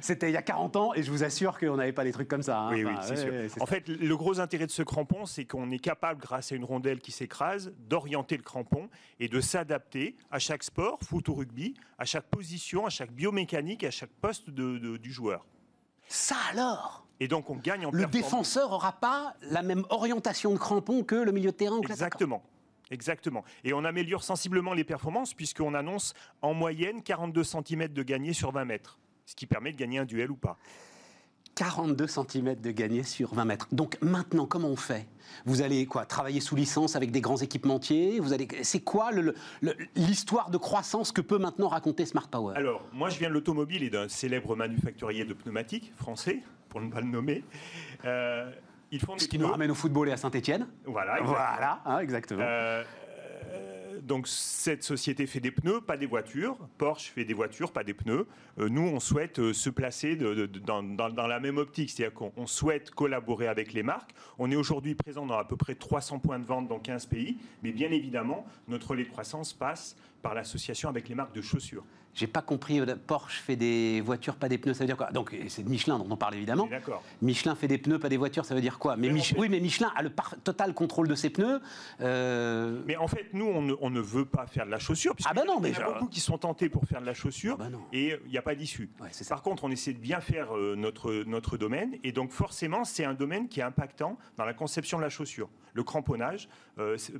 [0.00, 2.28] c'était il y a 40 ans et je vous assure qu'on n'avait pas des trucs
[2.28, 2.58] comme ça.
[2.58, 2.70] Hein.
[2.72, 3.32] Oui, oui, c'est sûr.
[3.60, 6.64] en fait, le gros intérêt de ce crampon, c'est qu'on est capable, grâce à une
[6.64, 8.88] rondelle qui s'écrase, d'orienter le crampon
[9.20, 13.84] et de s'adapter à chaque sport, foot ou rugby, à chaque position, à chaque biomécanique,
[13.84, 15.46] à chaque poste de, du joueur.
[16.08, 17.03] Ça alors?
[17.20, 21.14] Et donc on gagne en Le défenseur n'aura pas la même orientation de crampon que
[21.14, 21.80] le milieu de terrain.
[21.82, 22.42] Exactement.
[22.90, 23.44] Exactement.
[23.64, 28.52] Et on améliore sensiblement les performances puisqu'on annonce en moyenne 42 cm de gagné sur
[28.52, 30.58] 20 mètres, ce qui permet de gagner un duel ou pas.
[31.54, 33.68] 42 cm de gagné sur 20 mètres.
[33.72, 35.06] Donc maintenant, comment on fait?
[35.46, 38.18] Vous allez quoi Travailler sous licence avec des grands équipementiers?
[38.20, 39.10] Vous allez C'est quoi
[39.94, 42.54] l'histoire de croissance que peut maintenant raconter Smart Power?
[42.56, 46.42] Alors, moi, je viens de l'automobile et d'un célèbre manufacturier de pneumatiques français,
[46.74, 47.44] pour ne pas le nommer.
[48.04, 48.50] Euh,
[48.90, 50.66] ils font Ce qui nous ramène au football et à Saint-Etienne.
[50.84, 51.46] Voilà, exactement.
[51.54, 52.42] Voilà, hein, exactement.
[52.42, 52.82] Euh,
[54.04, 56.56] donc cette société fait des pneus, pas des voitures.
[56.78, 58.26] Porsche fait des voitures, pas des pneus.
[58.58, 63.48] Euh, nous, on souhaite euh, se placer dans, la même optique, c'est-à-dire qu'on souhaite collaborer
[63.48, 64.14] avec les marques.
[64.38, 67.38] On est aujourd'hui présent dans à peu près 300 points de vente dans 15 pays,
[67.62, 71.84] mais bien évidemment, notre relais de croissance passe par l'association avec les marques de chaussures.
[72.14, 72.80] J'ai pas compris.
[72.80, 74.74] Euh, Porsche fait des voitures, pas des pneus.
[74.74, 75.10] Ça veut dire quoi?
[75.10, 76.66] Donc c'est Michelin dont on parle évidemment.
[76.66, 77.02] D'accord.
[77.20, 78.44] Michelin fait des pneus, pas des voitures.
[78.44, 78.96] Ça veut dire quoi?
[78.96, 80.10] Mais, Oui, mais Michelin a le
[80.44, 81.60] total contrôle de ses pneus.
[82.00, 85.14] Euh, mais en fait, nous, on ne, veut pas faire de la chaussure.
[85.24, 87.14] Ah bah non, mais il y a beaucoup qui sont tentés pour faire de la
[87.14, 88.88] chaussure ah bah et il n'y a pas d'issue.
[89.28, 93.04] Par contre, on essaie de bien faire euh, notre notre domaine et donc forcément, c'est
[93.04, 95.48] un domaine qui est impactant dans la conception de la chaussure.
[95.72, 96.48] Le cramponnage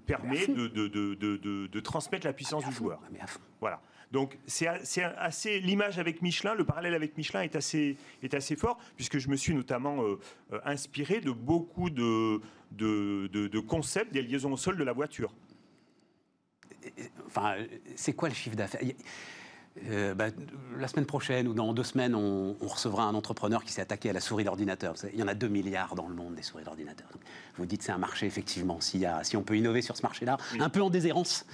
[0.07, 3.01] permet de de, de, de, transmettre la puissance ah, du joueur.
[3.27, 3.41] Fond.
[3.61, 3.81] Voilà.
[4.15, 8.79] Donc c'est assez l'image avec Michelin, le parallèle avec Michelin est assez est assez fort
[8.95, 10.21] puisque je me suis notamment euh,
[10.53, 15.35] euh, inspiré de beaucoup de de, de concepts des liaisons au sol de la voiture.
[17.27, 17.57] Enfin,
[17.97, 18.81] c'est quoi le chiffre d'affaires?
[19.91, 20.27] Euh, bah,
[20.79, 24.13] la semaine prochaine ou dans deux semaines, on, recevra un entrepreneur qui s'est attaqué à
[24.13, 24.95] la souris d'ordinateur.
[25.13, 27.09] Il y en a 2 milliards dans le monde des souris d'ordinateur.
[27.57, 28.81] Vous dites c'est un marché, effectivement.
[28.81, 31.45] Si, y a, si on peut innover sur ce marché-là, un peu en déshérence,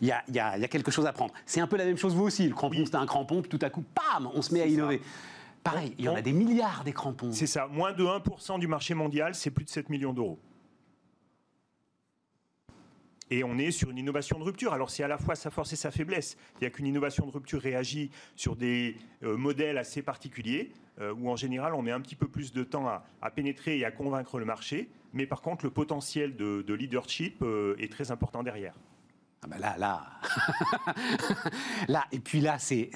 [0.00, 1.32] il y a, y a, quelque chose à prendre.
[1.46, 2.48] C'est un peu la même chose vous aussi.
[2.48, 5.00] Le crampon, c'était un crampon, puis tout à coup, pam, on se met à innover.
[5.62, 7.32] Pareil, il y en a des milliards des crampons.
[7.32, 7.68] C'est ça.
[7.68, 10.38] Moins de 1% du marché mondial, c'est plus de 7 millions d'euros.
[13.30, 14.72] Et on est sur une innovation de rupture.
[14.72, 16.36] Alors c'est à la fois sa force et sa faiblesse.
[16.62, 21.36] A qu'une innovation de rupture réagit sur des euh, modèles assez particuliers, euh, où en
[21.36, 24.44] général on met un petit peu plus de temps à, pénétrer et à convaincre le
[24.44, 24.88] marché.
[25.12, 28.74] Mais par contre, le potentiel de, leadership euh, est très important derrière.
[29.40, 30.04] Ah ben là, là,
[31.88, 32.90] là, et puis là, c'est,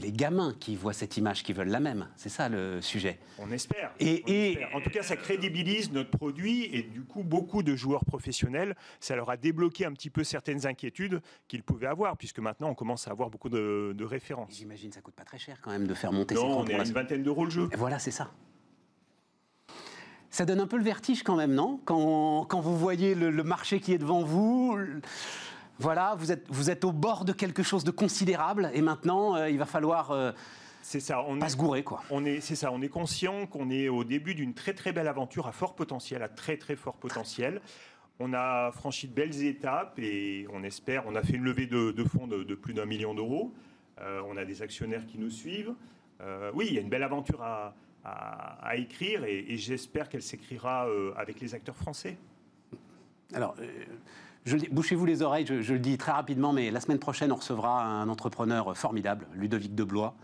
[0.00, 2.08] les gamins qui voient cette image, qui veulent la même.
[2.16, 3.18] C'est ça le sujet.
[3.40, 3.92] On espère.
[3.98, 8.76] Et, En tout cas, ça crédibilise notre produit et du coup, beaucoup de joueurs professionnels,
[9.00, 12.74] ça leur a débloqué un petit peu certaines inquiétudes qu'ils pouvaient avoir, puisque maintenant, on
[12.74, 14.52] commence à avoir beaucoup de, références.
[14.52, 16.36] J'imagine, ça coûte pas très cher quand même de faire monter.
[16.36, 17.68] Non, on est à une vingtaine d'euros le jeu.
[17.76, 18.30] voilà, c'est ça.
[20.30, 21.80] Ça donne un peu le vertige quand même, non?
[21.84, 24.78] Quand, quand, vous voyez le, le marché qui est devant vous
[25.78, 29.48] voilà, vous êtes, vous êtes au bord de quelque chose de considérable et maintenant, euh,
[29.48, 30.10] il va falloir...
[30.10, 30.32] Euh,
[30.82, 32.02] c'est ça, on pas se gourer quoi.
[32.10, 35.08] On est, c'est ça, on est conscient qu'on est au début d'une très très belle
[35.08, 37.60] aventure à fort potentiel, à très très fort potentiel.
[38.20, 42.04] On a franchi de belles étapes et on espère, on a fait une levée de,
[42.04, 43.52] fonds de, plus d'un million d'euros.
[44.00, 45.74] Euh, on a des actionnaires qui nous suivent.
[46.54, 47.74] oui, il y a une belle aventure à,
[48.76, 50.86] écrire et, j'espère qu'elle s'écrira
[51.16, 52.16] avec les acteurs français.
[53.34, 53.56] Alors,
[54.70, 58.08] bouchez-vous les oreilles, je, le dis très rapidement, mais la semaine prochaine, on recevra un
[58.08, 60.14] entrepreneur formidable, Ludovic Deblois,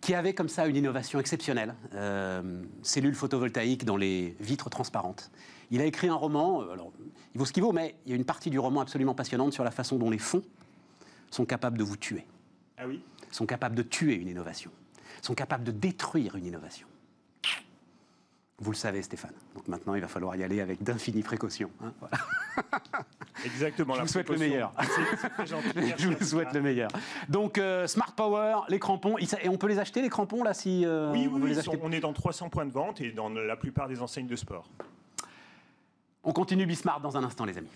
[0.00, 5.30] qui avait comme ça une innovation exceptionnelle, euh, cellule photovoltaïque dans les vitres transparentes.
[5.70, 6.92] Il a écrit un roman, euh, alors
[7.34, 9.52] il vaut ce qu'il vaut, mais il y a une partie du roman absolument passionnante
[9.52, 10.42] sur la façon dont les fonds
[11.30, 12.26] sont capables de vous tuer.
[12.76, 13.02] Ah oui?
[13.30, 14.70] Sont capables de tuer une innovation,
[15.22, 16.86] sont capables de détruire une innovation.
[18.58, 19.32] Vous le savez, Stéphane.
[19.54, 21.70] Donc maintenant, il va falloir y aller avec d'infinies précautions.
[21.82, 21.92] Hein,
[23.44, 23.94] Exactement.
[23.94, 24.72] Je vous souhaite le meilleur.
[25.98, 26.90] Je vous souhaite le meilleur.
[27.28, 29.18] Donc, euh, Smart Power, les crampons.
[29.18, 30.84] Et on peut les acheter, les crampons, là, si.
[30.86, 33.88] Euh, oui, oui, oui on est dans 300 points de vente et dans la plupart
[33.88, 34.68] des enseignes de sport.
[36.22, 37.68] On continue Bismart dans un instant, les amis.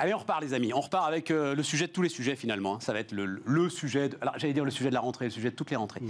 [0.00, 0.72] Allez, on repart, les amis.
[0.72, 2.74] On repart avec euh, le sujet de tous les sujets, finalement.
[2.74, 2.78] Hein.
[2.80, 4.10] Ça va être le, sujet.
[4.20, 6.00] alors, j'allais dire le sujet de la rentrée, le sujet de toutes les rentrées.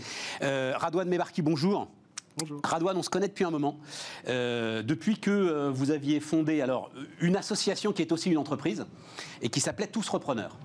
[0.42, 1.88] Euh, Radouane Mebarki, bonjour.
[2.37, 2.61] Bonjour.
[2.62, 3.79] Radouane, on se connaît depuis un moment.
[4.29, 8.87] Euh, depuis que vous aviez fondé alors une association qui est aussi une entreprise
[9.40, 10.57] et qui s'appelait Tous Repreneurs.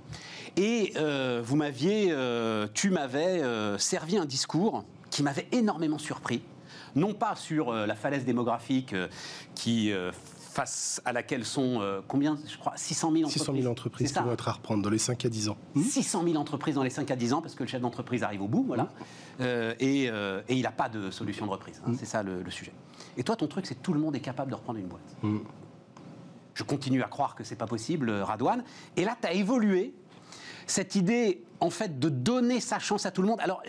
[0.57, 0.93] Et
[1.41, 2.13] vous m'aviez,
[2.75, 3.41] tu m'avais
[3.79, 6.43] servi un discours qui m'avait énormément surpris
[6.95, 8.93] non pas sur la falaise démographique
[9.55, 9.91] qui
[10.53, 13.41] face à laquelle sont combien, je crois, 600 000 entreprises.
[13.41, 15.57] 600 000 entreprises qui vont être à reprendre dans les 5 à 10 ans.
[15.75, 18.43] 600 000 entreprises dans les 5 à 10 ans, parce que le chef d'entreprise arrive
[18.43, 18.89] au bout, voilà.
[19.79, 20.09] et,
[20.49, 21.81] il n'a pas de solution de reprise.
[21.85, 22.73] Hein, c'est ça le, sujet.
[23.17, 25.15] Et toi, ton truc, c'est que tout le monde est capable de reprendre une boîte.
[26.53, 28.63] Je continue à croire que c'est pas possible, Radouane.
[28.95, 29.93] Et là, tu as évolué
[30.67, 33.39] cette idée en fait de donner sa chance à tout le monde.
[33.41, 33.63] Alors,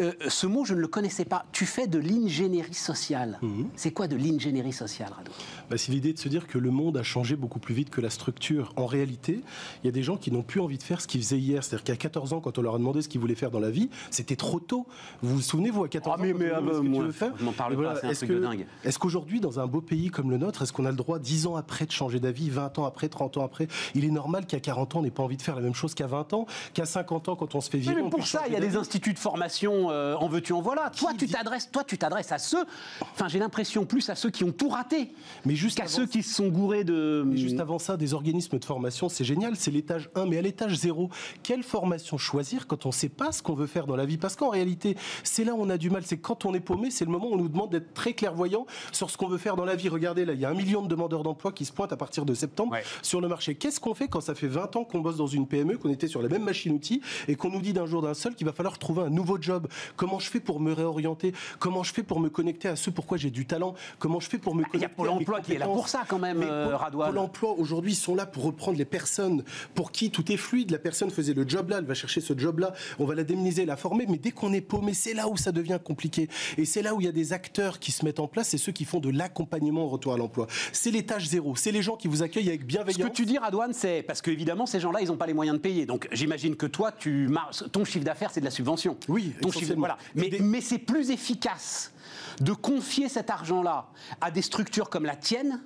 [0.00, 1.46] euh, ce mot, je ne le connaissais pas.
[1.52, 3.38] Tu fais de l'ingénierie sociale.
[3.40, 3.68] Mhm.
[3.76, 5.30] C'est quoi de l'ingénierie sociale, Rado?
[5.70, 8.00] Bah, C'est l'idée de se dire que le monde a changé beaucoup plus vite que
[8.00, 8.72] la structure.
[8.74, 9.42] En réalité,
[9.82, 11.62] il y a des gens qui n'ont plus envie de faire ce qu'ils faisaient hier.
[11.62, 13.70] C'est-à-dire qu'à 14 ans, quand on leur a demandé ce qu'ils voulaient faire dans la
[13.70, 14.88] vie, c'était trop tôt.
[15.22, 17.12] Vous vous souvenez, vous, à 14 ah, mais, ans, mais, ah, ce que tu veux
[17.12, 18.66] faire m'en parle pas, c'est un truc de dingue.
[18.82, 21.46] Est-ce qu'aujourd'hui, dans un beau pays comme le nôtre, est-ce qu'on a le droit, 10
[21.46, 23.68] ans après, de changer d'avis, 20 ans après, 30 ans après?
[23.94, 25.94] Il est normal qu'à 40 ans, on n'ait pas envie de faire la même chose
[25.94, 28.60] qu'à 20 ans, qu'à 50 quand on se fait virer, pour ça, il y a
[28.60, 30.90] des instituts de formation euh, en veux-tu, en voilà.
[30.90, 32.64] Toi, tu t'adresses, toi, tu t'adresses à ceux.
[33.00, 35.12] Enfin, j'ai l'impression plus à ceux qui ont tout raté,
[35.44, 37.22] mais juste qu'à ceux qui se sont gourés de.
[37.26, 39.56] Mais juste avant ça, des organismes de formation, c'est génial.
[39.56, 41.10] C'est l'étage 1, mais à l'étage 0,
[41.42, 44.18] quelle formation choisir quand on ne sait pas ce qu'on veut faire dans la vie?
[44.18, 46.02] Parce qu'en réalité, c'est là où on a du mal.
[46.04, 48.66] C'est quand on est paumé, c'est le moment où on nous demande d'être très clairvoyant
[48.92, 49.88] sur ce qu'on veut faire dans la vie.
[49.88, 52.24] Regardez, là, il y a un million de demandeurs d'emploi qui se pointent à partir
[52.24, 53.54] de septembre sur le marché.
[53.54, 56.08] Qu'est-ce qu'on fait quand ça fait 20 ans qu'on bosse dans une PME, qu'on était
[56.08, 58.78] sur la même machine-outil et qu'on nous dit d'un jour d'un seul qu'il va falloir
[58.78, 59.68] trouver un nouveau job.
[59.96, 61.32] Comment je fais pour me réorienter?
[61.58, 63.74] Comment je fais pour me connecter à ce pourquoi j'ai du talent?
[63.98, 65.88] Comment je fais pour me connecter Il y a Pôle emploi qui est là pour
[65.88, 67.10] ça quand même, euh, Radouane.
[67.10, 69.44] Pôle emploi aujourd'hui sont là pour reprendre les personnes
[69.74, 70.70] pour qui tout est fluide.
[70.70, 73.24] La personne faisait le job là, elle va chercher ce job là, on va la
[73.24, 74.06] démoniser, la former.
[74.08, 76.28] Mais dès qu'on est paumé, c'est là où ça devient compliqué.
[76.58, 78.48] Et c'est là où il y a des acteurs qui se mettent en place.
[78.48, 80.46] C'est ceux qui font de l'accompagnement au retour à l'emploi.
[80.72, 81.56] C'est l'étage zéro.
[81.56, 83.02] C'est les gens qui vous accueillent avec bienveillance.
[83.02, 85.56] Ce que tu dis, Radouane, c'est parce qu'évidemment ces gens-là, ils n'ont pas les moyens
[85.56, 85.86] de payer.
[85.86, 87.30] Donc j'imagine que toi, tu
[87.72, 88.96] ton chiffre d'affaires, c'est de la subvention.
[89.08, 89.98] Oui, ton chiffre, voilà.
[90.14, 91.92] Mais, mais c'est plus efficace
[92.40, 93.88] de confier cet argent-là
[94.20, 95.60] à des structures comme la tienne,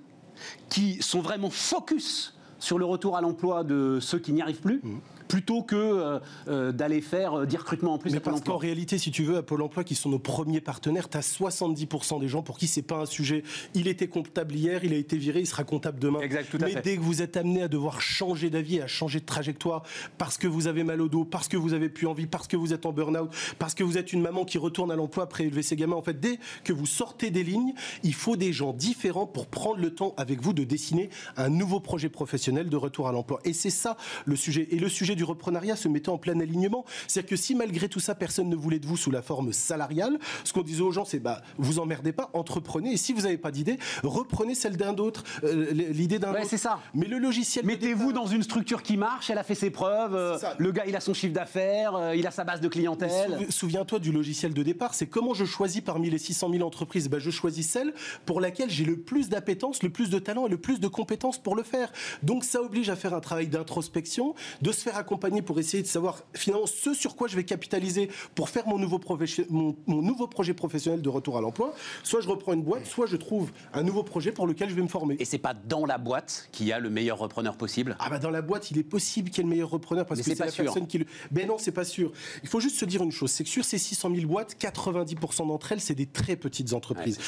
[0.68, 4.80] qui sont vraiment focus sur le retour à l'emploi de ceux qui n'y arrivent plus.
[4.82, 8.12] Mmh plutôt que euh, euh, d'aller faire euh, du recrutement en plus.
[8.12, 11.08] Mais parce qu'en réalité, si tu veux, à Pôle Emploi, qui sont nos premiers partenaires,
[11.08, 13.42] tu as 70% des gens pour qui c'est pas un sujet.
[13.74, 16.20] Il était comptable hier, il a été viré, il sera comptable demain.
[16.20, 19.20] Exact, tout à Mais dès que vous êtes amené à devoir changer d'avis, à changer
[19.20, 19.82] de trajectoire,
[20.18, 22.56] parce que vous avez mal au dos, parce que vous avez plus envie, parce que
[22.56, 25.44] vous êtes en burn-out, parce que vous êtes une maman qui retourne à l'emploi après
[25.44, 28.72] élever ses gamins, en fait, dès que vous sortez des lignes, il faut des gens
[28.72, 33.08] différents pour prendre le temps avec vous de dessiner un nouveau projet professionnel de retour
[33.08, 33.40] à l'emploi.
[33.44, 34.68] Et c'est ça le sujet.
[34.70, 36.84] Et le sujet du reprenariat se mettait en plein alignement.
[37.08, 40.18] C'est-à-dire que si malgré tout ça, personne ne voulait de vous sous la forme salariale,
[40.44, 42.92] ce qu'on disait aux gens, c'est bah, vous emmerdez pas, entreprenez.
[42.92, 46.40] Et si vous n'avez pas d'idée, reprenez celle d'un autre, euh, l'idée d'un autre.
[46.46, 46.80] c'est ça.
[46.94, 47.64] Mais le logiciel.
[47.64, 50.96] Mettez-vous dans une structure qui marche, elle a fait ses preuves, euh, le gars, il
[50.96, 53.46] a son chiffre d'affaires, euh, il a sa base de clientèle.
[53.48, 57.18] Souviens-toi du logiciel de départ, c'est comment je choisis parmi les 600 000 entreprises bah,
[57.18, 57.92] Je choisis celle
[58.26, 61.38] pour laquelle j'ai le plus d'appétence, le plus de talent et le plus de compétences
[61.38, 61.92] pour le faire.
[62.22, 65.88] Donc ça oblige à faire un travail d'introspection, de se faire accompagner pour essayer de
[65.88, 68.98] savoir finalement ce sur quoi je vais capitaliser pour faire mon nouveau,
[69.50, 71.74] mon, nouveau projet professionnel de retour à l'emploi.
[72.02, 74.82] Soit je reprends une boîte, soit je trouve un nouveau projet pour lequel je vais
[74.82, 75.16] me former.
[75.18, 77.96] Et c'est pas dans la boîte qu'il y a le meilleur repreneur possible?
[78.00, 80.20] Ah bah dans la boîte, il est possible qu'il y ait le meilleur repreneur parce
[80.20, 81.06] que c'est la personne qui le...
[81.30, 82.12] Ben non, c'est pas sûr.
[82.42, 85.46] Il faut juste se dire une chose, c'est que sur ces 600 000 boîtes, 90%
[85.48, 87.18] d'entre elles, c'est des très petites entreprises.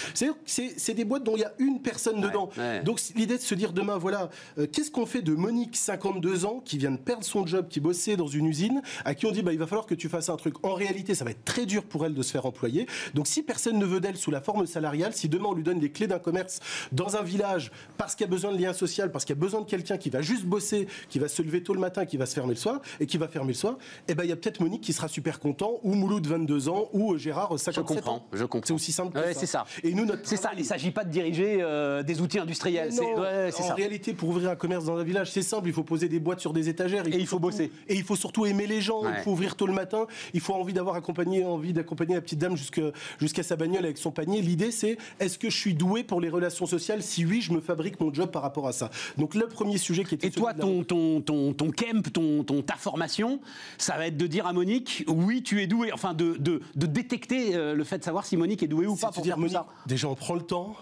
[0.46, 2.48] c'est des boîtes dont il y a une personne dedans.
[2.84, 6.62] Donc l'idée de se dire demain, voilà, euh, qu'est-ce qu'on fait de Monique, 52 ans,
[6.64, 9.42] qui vient de perdre son job, qui bossait dans une usine, à qui on dit
[9.42, 10.54] bah, il va falloir que tu fasses un truc.
[10.64, 12.86] En réalité, ça va être très dur pour elle de se faire employer.
[13.14, 15.80] Donc si personne ne veut d'elle sous la forme salariale, si demain on lui donne
[15.80, 16.60] les clés d'un commerce
[16.92, 19.40] dans un village parce qu'il y a besoin de lien social, parce qu'il y a
[19.40, 22.16] besoin de quelqu'un qui va juste bosser, qui va se lever tôt le matin, qui
[22.16, 23.76] va se fermer le soir et qui va fermer le soir,
[24.08, 26.88] eh ben il y a peut-être Monique qui sera super content ou Mouloud 22 ans
[26.92, 28.26] ou euh, Gérard 57 je comprends, ans.
[28.32, 28.66] Je comprends.
[28.66, 29.40] C'est aussi simple que ça.
[29.40, 29.66] C'est ça.
[29.82, 32.90] Et nous C'est ça, il ne s'agit pas de diriger euh, des outils industriels.
[32.92, 36.08] Ouais, en réalité, pour ouvrir un commerce dans un village, c'est simple, il faut poser
[36.08, 37.06] des boîtes sur des étagères.
[37.06, 37.55] et il faut bosser.
[37.60, 40.54] Et il faut surtout aimer les gens, il faut ouvrir tôt le matin, il faut
[40.54, 44.40] envie d'avoir accompagné, envie d'accompagner la petite dame jusqu'à sa bagnole avec son panier.
[44.42, 47.60] L'idée, c'est est-ce que je suis doué pour les relations sociales Si oui, je me
[47.60, 48.90] fabrique mon job par rapport à ça?
[49.18, 50.28] Donc le premier sujet qui était...
[50.28, 53.40] Et toi, ton, ton, ton, ton camp, ton, ton, ta formation,
[53.78, 56.86] ça va être de dire à Monique, oui, tu es doué, enfin de, de, de
[56.86, 59.56] détecter euh, le fait de savoir si Monique est douée ou pas pour dire, Monique,
[59.86, 60.76] Déjà, on prend le temps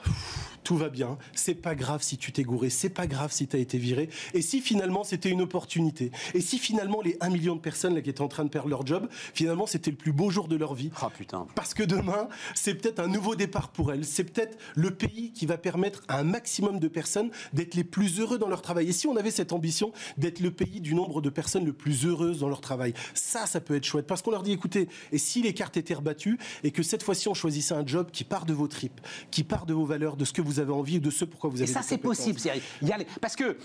[0.64, 3.56] tout va bien, c'est pas grave si tu t'es gouré, c'est pas grave si tu
[3.56, 7.54] as été viré, et si finalement c'était une opportunité, et si finalement les 1 million
[7.54, 10.12] de personnes là, qui étaient en train de perdre leur job, finalement c'était le plus
[10.12, 10.90] beau jour de leur vie.
[11.00, 11.46] Ah putain.
[11.54, 15.46] Parce que demain, c'est peut-être un nouveau départ pour elles, c'est peut-être le pays qui
[15.46, 18.88] va permettre à un maximum de personnes d'être les plus heureux dans leur travail.
[18.88, 22.06] Et si on avait cette ambition d'être le pays du nombre de personnes le plus
[22.06, 24.06] heureuses dans leur travail, ça, ça peut être chouette.
[24.06, 27.28] Parce qu'on leur dit, écoutez, et si les cartes étaient rebattues, et que cette fois-ci
[27.28, 29.00] on choisissait un job qui part de vos tripes,
[29.30, 31.60] qui part de vos valeurs, de ce que vous avez envie, de ce pourquoi vous
[31.60, 31.70] avez.
[31.70, 32.40] Et ça, c'est possible.
[32.82, 33.56] Il y a Parce que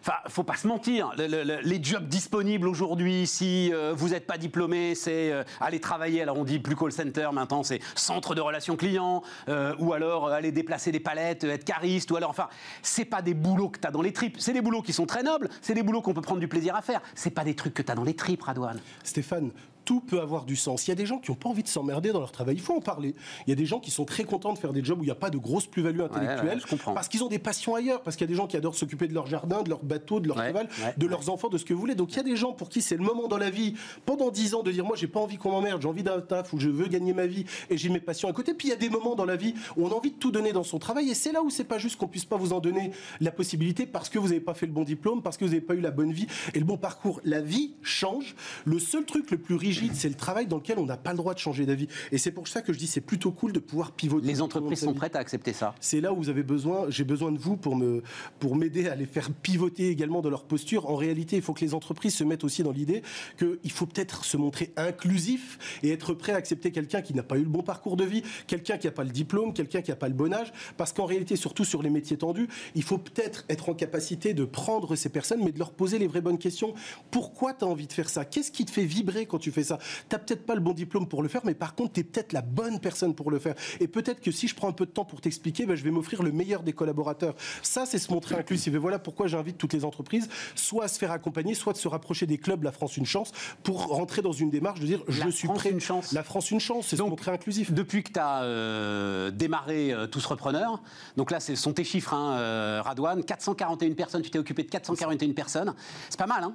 [0.00, 1.12] Enfin, faut pas se mentir.
[1.18, 6.22] les jobs disponibles aujourd'hui, si euh, vous n'êtes pas diplômé, c'est euh, aller travailler.
[6.22, 10.28] Alors on dit plus call center, maintenant c'est centre de relations clients, euh, ou alors
[10.28, 12.48] aller déplacer des palettes, être cariste, ou alors enfin,
[12.82, 14.36] c'est pas des boulots que tu as dans les tripes.
[14.38, 15.50] C'est des boulots qui sont très nobles.
[15.60, 17.02] C'est des boulots qu'on peut prendre du plaisir à faire.
[17.14, 18.80] C'est pas des trucs que tu as dans les tripes, Radouane.
[19.04, 19.50] Stéphane,
[19.84, 20.86] tout peut avoir du sens.
[20.86, 22.56] Il y a des gens qui n'ont pas envie de s'emmerder dans leur travail.
[22.56, 23.14] Il faut en parler.
[23.46, 25.06] Il y a des gens qui sont très contents de faire des jobs où il
[25.06, 26.60] n'y a pas de grosse plus-value intellectuelle.
[26.94, 28.02] parce qu'ils ont des passions ailleurs.
[28.02, 30.20] Parce qu'il y a des gens qui adorent s'occuper de leur jardin, de leur bateau,
[30.20, 31.94] de leur cheval, de leurs enfants, de ce que vous voulez.
[31.94, 33.74] Donc il y a des gens pour qui c'est le moment dans la vie,
[34.06, 36.52] pendant 10 ans, de dire Moi, j'ai pas envie qu'on m'emmerde, j'ai envie d'un taf
[36.52, 38.54] où je veux gagner ma vie et j'ai mes passions à côté.
[38.54, 40.30] Puis il y a des moments dans la vie où on a envie de tout
[40.30, 41.10] donner dans son travail.
[41.10, 43.86] Et c'est là où c'est pas juste qu'on puisse pas vous en donner la possibilité
[43.86, 45.80] parce que vous n'avez pas fait le bon diplôme, parce que vous n'avez pas eu
[45.80, 47.20] la bonne vie et le bon parcours.
[47.24, 48.34] La vie change.
[48.64, 51.16] Le seul truc le plus rigide, c'est le travail dans lequel on n'a pas le
[51.16, 51.88] droit de changer d'avis.
[52.12, 54.26] Et c'est pour ça que je dis c'est plutôt cool de pouvoir pivoter.
[54.26, 55.74] Les entreprises sont prêtes à accepter ça.
[55.80, 58.02] C'est là où vous avez besoin, j'ai besoin de vous pour me
[58.38, 60.88] pour m'aider à les faire pivoter également dans leur posture.
[60.88, 63.02] En réalité, il faut que les entreprises se mettent aussi dans l'idée
[63.38, 67.36] qu'il faut peut-être se montrer inclusif et être prêt à accepter quelqu'un qui n'a pas
[67.36, 69.96] eu le bon parcours de vie, quelqu'un qui n'a pas le diplôme, quelqu'un qui n'a
[69.96, 70.52] pas le bon âge.
[70.76, 74.44] Parce qu'en réalité, surtout sur les métiers tendus, il faut peut-être être en capacité de
[74.44, 76.74] prendre ces personnes, mais de leur poser les vraies bonnes questions.
[77.10, 78.24] Pourquoi tu as envie de faire ça?
[78.24, 81.08] Qu'est-ce qui te fait vibrer quand tu fais ça Tu peut-être pas le bon diplôme
[81.08, 83.54] pour le faire, mais par contre, tu es peut-être la bonne personne pour le faire.
[83.80, 85.90] Et peut-être que si je prends un peu de temps pour t'expliquer, ben, je vais
[85.90, 87.34] m'offrir le meilleur des collaborateurs.
[87.62, 88.72] Ça, c'est se montrer inclusif.
[88.74, 91.88] Et voilà pourquoi j'invite toutes les entreprises soit à se faire accompagner, soit de se
[91.88, 93.32] rapprocher des clubs La France Une Chance
[93.62, 95.70] pour rentrer dans une démarche de dire je suis prêt.
[95.70, 96.12] Une chance.
[96.12, 97.72] La France Une Chance, c'est se montrer inclusif.
[97.72, 100.82] Depuis que tu as euh, démarré euh, Tous Repreneurs,
[101.16, 104.70] donc là, ce sont tes chiffres, hein, euh, Radouane, 441 personnes, tu t'es occupé de
[104.70, 105.74] 441 personnes.
[106.08, 106.54] C'est pas mal, hein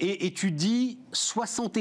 [0.00, 0.98] et, et tu dis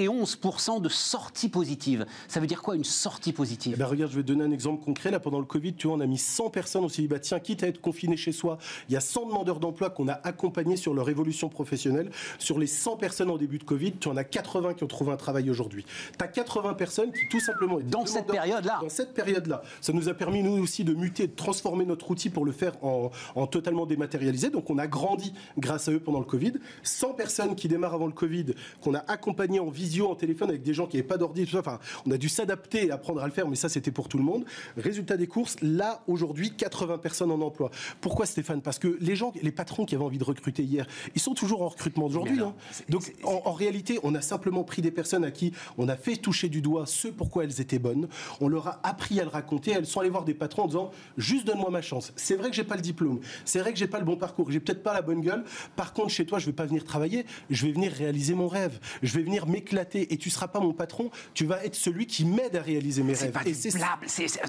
[0.08, 2.06] 71% de sorties positives.
[2.28, 3.74] Ça veut dire quoi une sortie positive?
[3.76, 5.12] Eh ben, Regarde, je vais te donner un exemple concret.
[5.12, 6.84] Là, pendant le Covid, tu vois, on a mis 100 personnes.
[6.84, 8.58] On s'est dit, bah, tiens, quitte à être confiné chez soi,
[8.90, 12.12] il y a 100 demandeurs d'emploi qu'on a accompagnés sur leur évolution professionnelle.
[12.40, 15.12] Sur les 100 personnes en début de Covid, tu en as 80 qui ont trouvé
[15.12, 15.86] un travail aujourd'hui.
[16.18, 17.80] Tu as 80 personnes qui, tout simplement.
[17.80, 19.64] Dans cette période-là Dans cette période-là.
[19.82, 22.74] Ça nous a permis, nous aussi, de muter, de transformer notre outil pour le faire
[22.84, 24.50] en, en totalement dématérialisé.
[24.50, 26.54] Donc, on a grandi grâce à eux pendant le Covid.
[26.84, 28.46] 100 personnes qui démarrent avant le Covid,
[28.82, 31.52] qu'on a accompagnées en visio, en téléphone avec des gens qui n'avaient pas d'ordi, tout
[31.52, 31.60] ça.
[31.60, 34.18] Enfin, on a dû s'adapter et apprendre à le faire, mais ça, c'était pour tout
[34.18, 34.46] le monde.
[34.78, 37.70] Résultat des courses, là, aujourd'hui, 80 personnes en emploi.
[38.02, 38.62] Pourquoi, Stéphane?
[38.62, 41.62] Parce que les gens, les patrons qui avaient envie de recruter hier, ils sont toujours
[41.62, 42.40] en recrutement aujourd'hui.
[42.40, 42.54] Hein.
[42.90, 46.50] Donc, en, réalité, on a simplement pris des personnes à qui on a fait toucher
[46.50, 48.08] du doigt ce pourquoi elles étaient bonnes.
[48.42, 49.72] On leur a appris à le raconter.
[49.72, 52.12] Elles sont allées voir des patrons en disant juste donne-moi ma chance.
[52.16, 53.20] C'est vrai que j'ai pas le diplôme.
[53.46, 54.52] C'est vrai que j'ai pas le bon parcours.
[54.52, 55.44] J'ai peut-être pas la bonne gueule.
[55.76, 57.26] Par contre, chez toi, je vais pas venir travailler.
[57.50, 58.80] Je vais venir réaliser mon rêve.
[59.02, 59.83] Je vais venir m'éclater.
[59.94, 61.10] Et tu seras pas mon patron.
[61.34, 63.32] Tu vas être celui qui m'aide à réaliser mes rêves.
[63.32, 63.72] Pas et c'est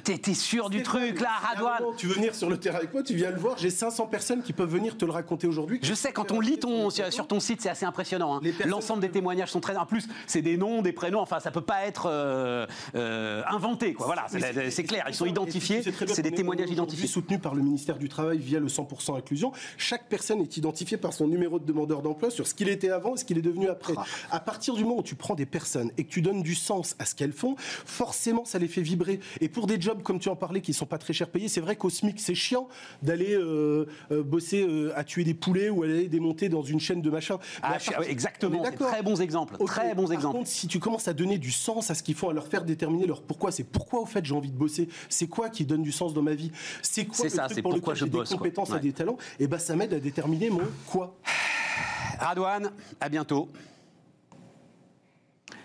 [0.03, 3.15] T'es sûr du truc là, Radouane Tu veux venir sur le terrain avec moi, tu
[3.15, 3.59] viens le voir.
[3.59, 5.81] J'ai 500 personnes qui peuvent venir te le raconter aujourd'hui.
[5.83, 8.37] Je sais, quand on lit ton, sur ton site, c'est assez impressionnant.
[8.37, 8.41] Hein.
[8.67, 9.77] L'ensemble des témoignages sont très.
[9.77, 11.21] En plus, c'est des noms, des prénoms.
[11.21, 13.95] Enfin, ça peut pas être euh, euh, inventé.
[13.95, 14.07] Quoi.
[14.07, 15.05] Voilà, c'est clair.
[15.09, 15.83] Ils sont identifiés.
[15.83, 17.09] C'est des témoignages identifiés.
[17.09, 19.53] Soutenus par le ministère du Travail via le 100% inclusion.
[19.77, 23.15] Chaque personne est identifiée par son numéro de demandeur d'emploi sur ce qu'il était avant
[23.15, 23.95] et ce qu'il est devenu après.
[23.97, 24.05] Ah.
[24.31, 26.97] À partir du moment où tu prends des personnes et que tu donnes du sens
[26.99, 29.21] à ce qu'elles font, forcément, ça les fait vibrer.
[29.41, 31.63] Et pour des jobs, comme tu en parlais, qui sont pas très cher payés, c'est
[31.63, 32.69] vrai qu'au SMIC, c'est chiant
[33.01, 37.01] d'aller euh, euh, bosser euh, à tuer des poulets ou aller démonter dans une chaîne
[37.01, 37.39] de machin.
[37.63, 38.63] Ah, exactement.
[38.79, 39.57] Très bons exemples.
[39.65, 40.37] Très bons exemples.
[40.37, 42.65] Contre, si tu commences à donner du sens à ce qu'ils font, à leur faire
[42.65, 44.91] déterminer leur pourquoi, c'est pourquoi au fait j'ai envie de bosser?
[45.09, 46.53] C'est quoi qui donne du sens dans ma vie?
[46.83, 49.17] C'est quoi ça, c'est pourquoi je bosse, des compétences et des talents?
[49.41, 51.17] Et eh ben ça m'aide à déterminer mon quoi.
[52.19, 52.71] Radouane,
[53.01, 53.49] à bientôt.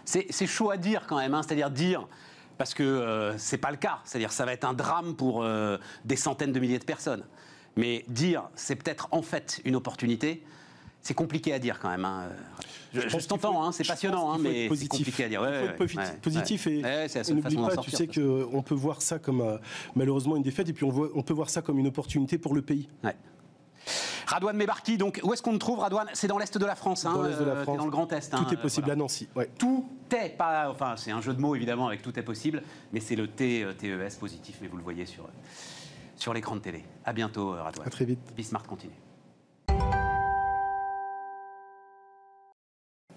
[0.09, 1.43] C'est chaud à dire quand même, hein.
[1.43, 2.07] c'est-à-dire dire
[2.57, 3.99] parce que euh, c'est pas le cas.
[4.03, 7.23] C'est-à-dire ça va être un drame pour euh, des centaines de milliers de personnes.
[7.77, 10.43] Mais dire c'est peut-être en fait une opportunité,
[11.01, 12.05] c'est compliqué à dire quand même.
[12.05, 12.29] Hein.
[12.93, 15.41] Je, je, t'entends, hein, c'est passionnant, hein, mais c'est compliqué à dire.
[15.47, 16.81] il faut être positif et,
[17.29, 19.57] n'oublie pas, tu sais qu'on peut voir ça comme euh,
[19.95, 22.55] malheureusement une défaite et puis on, voit, on peut voir ça comme une opportunité pour
[22.55, 22.89] le pays.
[24.29, 26.07] Radouane Mébarki, donc où est-ce qu'on te trouve, Radouane?
[26.13, 27.77] C'est dans l'est de la France, hein, dans l'est de la France.
[27.77, 28.29] dans le Grand Est.
[28.29, 29.27] Tout est possible à Nancy.
[29.57, 32.61] Tout est, pas, enfin c'est un jeu de mots évidemment avec tout est possible,
[32.93, 35.27] mais c'est le T, TES positif, mais vous le voyez sur
[36.15, 36.83] sur l'écran de télé.
[37.05, 37.87] À bientôt, Radouane.
[37.87, 38.19] À très vite.
[38.35, 38.93] Bismart continue.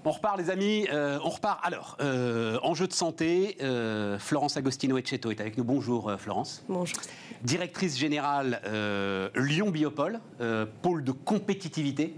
[0.05, 0.89] On repart, les amis.
[0.93, 1.61] Euh, on repart.
[1.63, 5.63] Alors, euh, enjeu de santé, euh, Florence Agostino Etcheto est avec nous.
[5.63, 6.65] Bonjour, Florence.
[6.69, 6.99] Bonjour.
[7.43, 8.61] Directrice générale
[9.37, 10.21] Lyon Biopole,
[10.83, 12.15] pôle de compétitivité.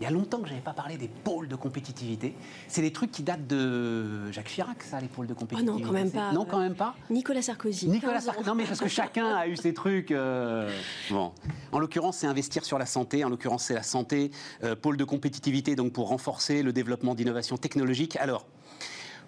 [0.00, 2.34] Il y a longtemps que je n'avais pas parlé des pôles de compétitivité.
[2.68, 5.72] C'est des trucs qui datent de Jacques Chirac, ça, les pôles de compétitivité.
[5.72, 6.32] Oh non, quand même pas.
[6.32, 6.94] Non, quand même pas.
[7.10, 7.88] Nicolas Sarkozy.
[7.88, 8.46] Nicolas Sarkozy.
[8.48, 10.10] Non, mais parce que chacun a eu ses trucs.
[10.10, 10.70] Euh,
[11.10, 11.32] bon.
[11.72, 13.24] En l'occurrence, c'est investir sur la santé.
[13.24, 14.30] En l'occurrence, c'est la santé.
[14.62, 18.16] Euh, pôle de compétitivité, donc pour renforcer le développement d'innovation technologique.
[18.16, 18.46] Alors,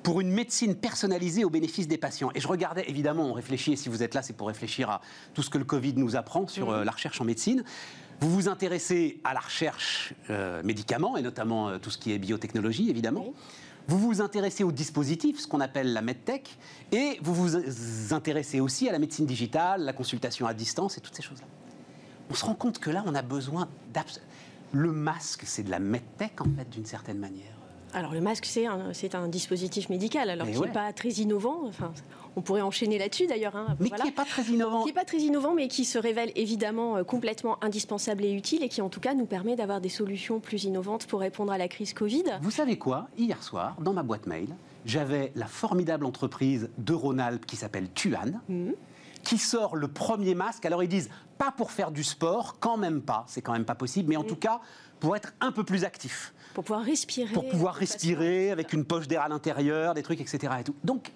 [0.02, 2.30] pour une médecine personnalisée au bénéfice des patients.
[2.34, 5.00] Et je regardais, évidemment, on réfléchit, et si vous êtes là, c'est pour réfléchir à
[5.34, 6.74] tout ce que le Covid nous apprend sur mmh.
[6.74, 7.64] euh, la recherche en médecine.
[8.20, 12.18] Vous vous intéressez à la recherche euh, médicaments, et notamment euh, tout ce qui est
[12.18, 13.34] biotechnologie, évidemment.
[13.88, 16.56] Vous vous intéressez aux dispositifs, ce qu'on appelle la medtech,
[16.92, 21.14] et vous vous intéressez aussi à la médecine digitale, la consultation à distance et toutes
[21.14, 21.46] ces choses-là.
[22.30, 23.68] On se rend compte que là, on a besoin
[24.72, 27.52] Le masque, c'est de la medtech, en fait, d'une certaine manière.
[27.92, 31.60] Alors le masque, c'est un, un, dispositif médical, alors qui n'est pas très innovant.
[31.66, 31.92] Enfin,
[32.36, 33.56] on pourrait enchaîner là-dessus d'ailleurs.
[33.56, 33.76] Hein.
[33.80, 34.82] Mais qui n'est pas très innovant.
[34.82, 38.62] Qui n'est pas très innovant, mais qui se révèle évidemment euh, complètement indispensable et utile
[38.62, 41.58] et qui en tout cas nous permet d'avoir des solutions plus innovantes pour répondre à
[41.58, 42.24] la crise Covid.
[42.42, 43.08] Vous savez quoi?
[43.16, 44.48] Hier soir, dans ma boîte mail,
[44.84, 48.40] j'avais la formidable entreprise de Rhône-Alpes qui s'appelle Tuan.
[48.48, 48.72] Mmh.
[49.24, 50.66] qui sort le premier masque.
[50.66, 53.74] Alors ils disent pas pour faire du sport, quand même pas, c'est quand même pas
[53.74, 54.26] possible, mais en mmh.
[54.26, 54.60] tout cas
[55.00, 56.32] pour être un peu plus actif.
[56.54, 57.32] Pour pouvoir respirer.
[57.32, 60.54] Pour pouvoir respirer avec une poche d'air à l'intérieur, des trucs, etc.
[60.60, 60.74] Et tout.
[60.84, 61.12] Donc,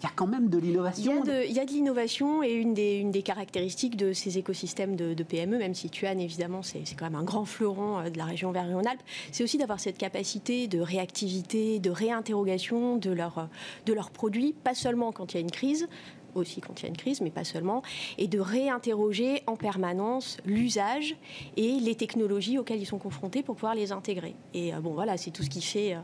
[0.00, 1.22] il y a quand même de l'innovation.
[1.24, 5.74] Il y a de, l'innovation et une des, caractéristiques de ces écosystèmes de, PME, même
[5.74, 9.42] si Tuan, évidemment, c'est quand même un grand fleuron euh, de la région Auvergne-Rhône-Alpes, c'est
[9.42, 13.48] aussi d'avoir cette capacité de réactivité, de réinterrogation de, leur,
[13.86, 15.88] de leurs produits, pas seulement quand il y a une crise,
[16.36, 17.82] aussi quand il y a une crise, mais pas seulement,
[18.18, 21.16] et de réinterroger en permanence l'usage
[21.56, 24.34] et les technologies auxquelles ils sont confrontés pour pouvoir les intégrer.
[24.54, 26.00] Et euh, bon, voilà, c'est tout ce qui fait euh,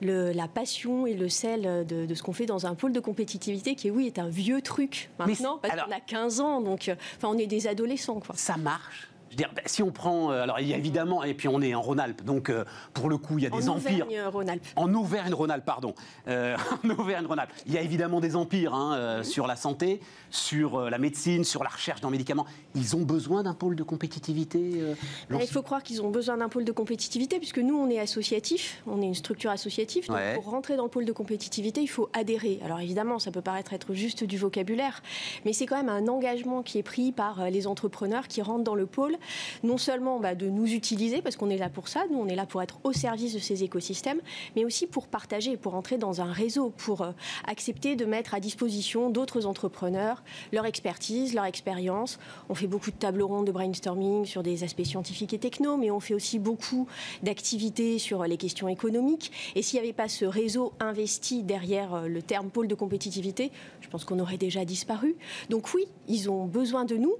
[0.00, 3.74] le, la passion et le sel de, ce qu'on fait dans un pôle de compétitivité
[3.74, 7.28] qui, oui, est un vieux truc maintenant, parce qu'on a 15 ans, donc euh, enfin,
[7.34, 8.20] on est des adolescents.
[8.20, 8.34] Quoi.
[8.36, 11.24] Ça marche je veux dire, ben, si on prend, euh, alors il y a évidemment,
[11.24, 13.70] et puis on est en Rhône-Alpes, donc euh, pour le coup il y a des
[13.70, 14.04] empires.
[14.04, 14.66] En Auvergne-Rhône-Alpes.
[14.76, 15.94] En Auvergne-Rhône-Alpes, pardon.
[16.28, 16.54] Euh,
[16.84, 17.50] en Auvergne-Rhône-Alpes.
[17.64, 21.70] Il y a évidemment des empires hein, sur la santé, sur la médecine, sur la
[21.70, 22.44] recherche dans les médicaments.
[22.74, 24.82] Ils ont besoin d'un pôle de compétitivité.
[25.30, 28.00] Ben, il faut croire qu'ils ont besoin d'un pôle de compétitivité, puisque nous on est
[28.00, 30.08] associatif, on est une structure associative.
[30.08, 32.60] Donc pour rentrer dans le pôle de compétitivité, il faut adhérer.
[32.62, 35.02] Alors évidemment, ça peut paraître être juste du vocabulaire,
[35.46, 38.74] mais c'est quand même un engagement qui est pris par les entrepreneurs qui rentrent dans
[38.74, 39.16] le pôle
[39.62, 42.34] non seulement bah, de nous utiliser, parce qu'on est là pour ça, nous on est
[42.34, 44.20] là pour être au service de ces écosystèmes,
[44.56, 47.12] mais aussi pour partager, pour entrer dans un réseau, pour euh,
[47.46, 52.18] accepter de mettre à disposition d'autres entrepreneurs leur expertise, leur expérience.
[52.48, 55.90] On fait beaucoup de tables rondes, de brainstorming sur des aspects scientifiques et techno, mais
[55.90, 56.86] on fait aussi beaucoup
[57.22, 59.32] d'activités sur les questions économiques.
[59.54, 63.50] Et s'il n'y avait pas ce réseau investi derrière euh, le terme pôle de compétitivité,
[63.80, 65.16] je pense qu'on aurait déjà disparu.
[65.50, 67.14] Donc oui, ils ont besoin de nous,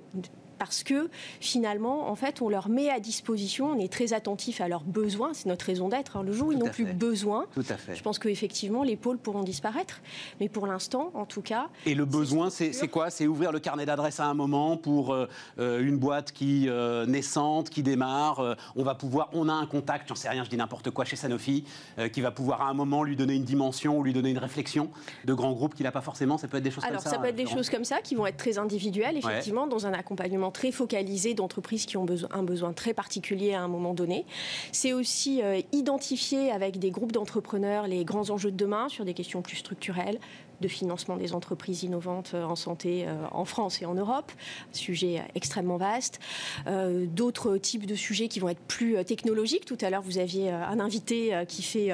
[0.58, 1.08] parce que
[1.40, 5.34] finalement, en fait, on leur met à disposition, on est très attentif à leurs besoins,
[5.34, 6.16] c'est notre raison d'être.
[6.16, 6.22] Hein.
[6.22, 7.94] Le jour où ils n'ont plus besoin, Tout à fait.
[7.94, 10.00] je pense qu'effectivement, les pôles pourront disparaître.
[10.40, 11.68] Mais pour l'instant, en tout cas.
[11.86, 13.10] Et le besoin, c'est quoi?
[13.10, 15.28] C'est ouvrir le carnet d'adresse à un moment pour euh,
[15.58, 18.56] euh, une boîte qui euh, naissante, qui démarre.
[18.76, 21.16] on va pouvoir, on a un contact, j'en sais rien, je dis n'importe quoi chez
[21.16, 21.64] Sanofi,
[22.12, 24.90] qui va pouvoir à un moment lui donner une dimension ou lui donner une réflexion
[25.24, 26.38] de grands groupes qu'il n'a pas forcément.
[26.38, 27.00] Ça peut être des choses comme ça.
[27.00, 29.86] Alors, ça peut être des choses comme ça qui vont être très individuelles, effectivement, dans
[29.86, 34.24] un accompagnement très focalisé d'entreprises qui ont un besoin très particulier à un moment donné.
[34.70, 39.14] C'est aussi euh, identifier avec des groupes d'entrepreneurs les grands enjeux de demain sur des
[39.14, 40.20] questions plus structurelles,
[40.60, 44.32] de financement des entreprises innovantes euh, en santé euh, en France et en Europe,
[44.72, 46.20] sujet euh, extrêmement vaste.
[46.66, 49.64] D'autres types de sujets qui vont être plus technologiques.
[49.64, 51.90] Tout à l'heure, vous aviez un invité qui fait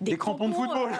[0.00, 0.90] des, crampons, de football.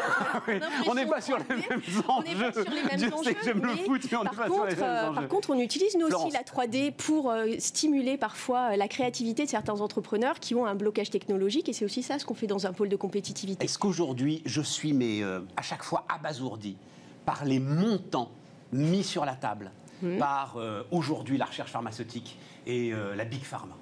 [0.89, 2.53] on n'est pas sur les mêmes enjeux.
[2.53, 4.55] Pas sur les mêmes Je sais que j'aime le foot, mais on n'est pas contre,
[4.55, 5.15] sur les mêmes enjeux.
[5.15, 9.81] Par contre, on utilise nous aussi la 3D pour stimuler parfois la créativité de certains
[9.81, 12.73] entrepreneurs qui ont un blocage technologique et c'est aussi ça ce qu'on fait dans un
[12.73, 13.65] pôle de compétitivité.
[13.65, 15.23] Est-ce qu'aujourd'hui, je suis mais
[15.57, 16.77] à chaque fois abasourdi
[17.25, 18.31] par les montants
[18.73, 19.71] mis sur la table
[20.03, 20.19] mmh.
[20.19, 23.77] par euh, aujourd'hui la recherche pharmaceutique et euh, la Big Pharma.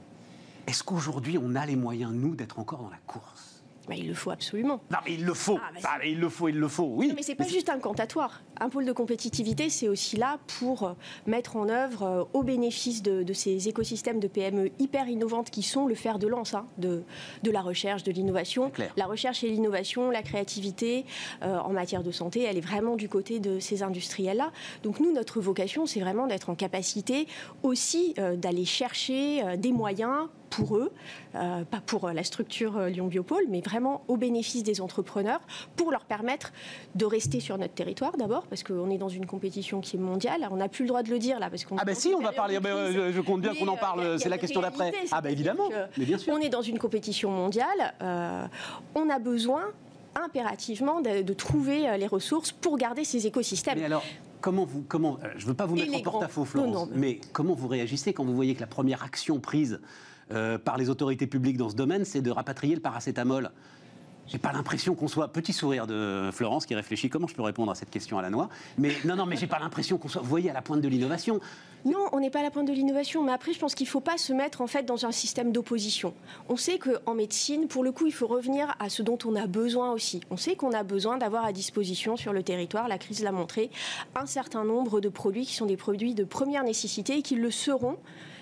[0.66, 3.62] Est-ce qu'aujourd'hui on a les moyens, nous, d'être encore dans la course?
[3.88, 4.80] Bah, il le faut absolument.
[4.90, 5.58] Non, mais il le faut.
[5.60, 7.08] Ah, bah, ah, il le faut, il le faut, oui.
[7.08, 8.40] Non, mais c'est pas juste un incantatoire.
[8.62, 10.92] Un pôle de compétitivité, c'est aussi là pour euh,
[11.26, 15.86] mettre en œuvre, euh, au bénéfice de, ces écosystèmes de PME hyper innovantes qui sont
[15.86, 17.02] le fer de lance hein, de,
[17.42, 18.70] de la recherche, de l'innovation.
[18.98, 21.06] La recherche et l'innovation, la créativité
[21.42, 24.52] euh, en matière de santé, elle est vraiment du côté de ces industriels-là.
[24.82, 27.26] Donc nous, notre vocation, c'est vraiment d'être en capacité
[27.62, 30.92] aussi d'aller chercher des moyens pour eux,
[31.36, 35.40] euh, pas pour la structure Lyon Biopôle, mais vraiment au bénéfice des entrepreneurs,
[35.76, 36.52] pour leur permettre
[36.96, 40.46] de rester sur notre territoire d'abord, parce qu'on est dans une compétition qui est mondiale.
[40.50, 41.76] On n'a plus le droit de le dire là, parce qu'on.
[41.78, 42.58] Ah ben si, on va parler.
[42.62, 44.18] je, compte bien qu'on en parle.
[44.18, 44.92] C'est la question d'après.
[45.12, 45.70] Ah ben évidemment.
[45.96, 46.34] mais bien sûr.
[46.34, 47.94] On est dans une compétition mondiale.
[48.94, 49.64] on a besoin
[50.22, 53.78] impérativement de, trouver les ressources pour garder ces écosystèmes.
[53.78, 54.02] Mais alors,
[54.40, 57.68] comment vous, comment, je ne veux pas vous mettre en porte-à-faux, Florence, mais comment vous
[57.68, 59.80] réagissez quand vous voyez que la première action prise
[60.32, 63.50] euh, par les autorités publiques dans ce domaine, c'est de rapatrier le paracétamol?
[64.30, 67.72] J'ai pas l'impression qu'on soit petit sourire de Florence qui réfléchit comment je peux répondre
[67.72, 68.48] à cette question à la noix.
[68.78, 70.86] Mais non, non, mais j'ai pas l'impression qu'on soit, vous voyez, à la pointe de
[70.86, 71.40] l'innovation.
[71.84, 73.90] Non, on n'est pas à la pointe de l'innovation, mais après, je pense qu'il ne
[73.90, 76.14] faut pas se mettre en fait dans un système d'opposition.
[76.48, 79.48] On sait qu'en médecine, pour le coup, il faut revenir à ce dont on a
[79.48, 80.20] besoin aussi.
[80.30, 83.68] On sait qu'on a besoin d'avoir à disposition sur le territoire, la crise l'a montré,
[84.14, 87.50] un certain nombre de produits qui sont des produits de première nécessité et qui le
[87.50, 87.96] seront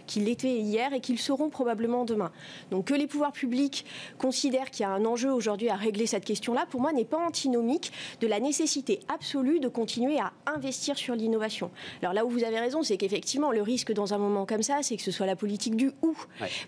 [0.09, 2.33] qu'ils l'étaient hier et qu'ils seront probablement demain.
[2.73, 3.85] Donc que les pouvoirs publics
[4.19, 7.25] considèrent qu'il y a un enjeu aujourd'hui à régler cette question-là, pour moi, n'est pas
[7.25, 11.71] antinomique de la nécessité absolue de continuer à investir sur l'innovation.
[12.03, 14.79] Alors là où vous avez raison, c'est qu'effectivement, le risque dans un moment comme ça,
[14.83, 16.15] c'est que ce soit la politique du ou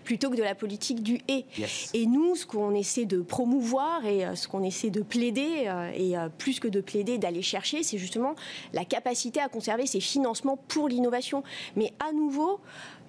[0.03, 1.45] plutôt que de la politique du et.
[1.93, 5.91] Et nous, ce qu'on essaie de promouvoir et euh, ce qu'on essaie de plaider, euh,
[5.95, 8.35] et euh, plus que de plaider, d'aller chercher, c'est justement
[8.73, 11.43] la capacité à conserver ces financements pour l'innovation.
[11.75, 12.59] Mais à nouveau,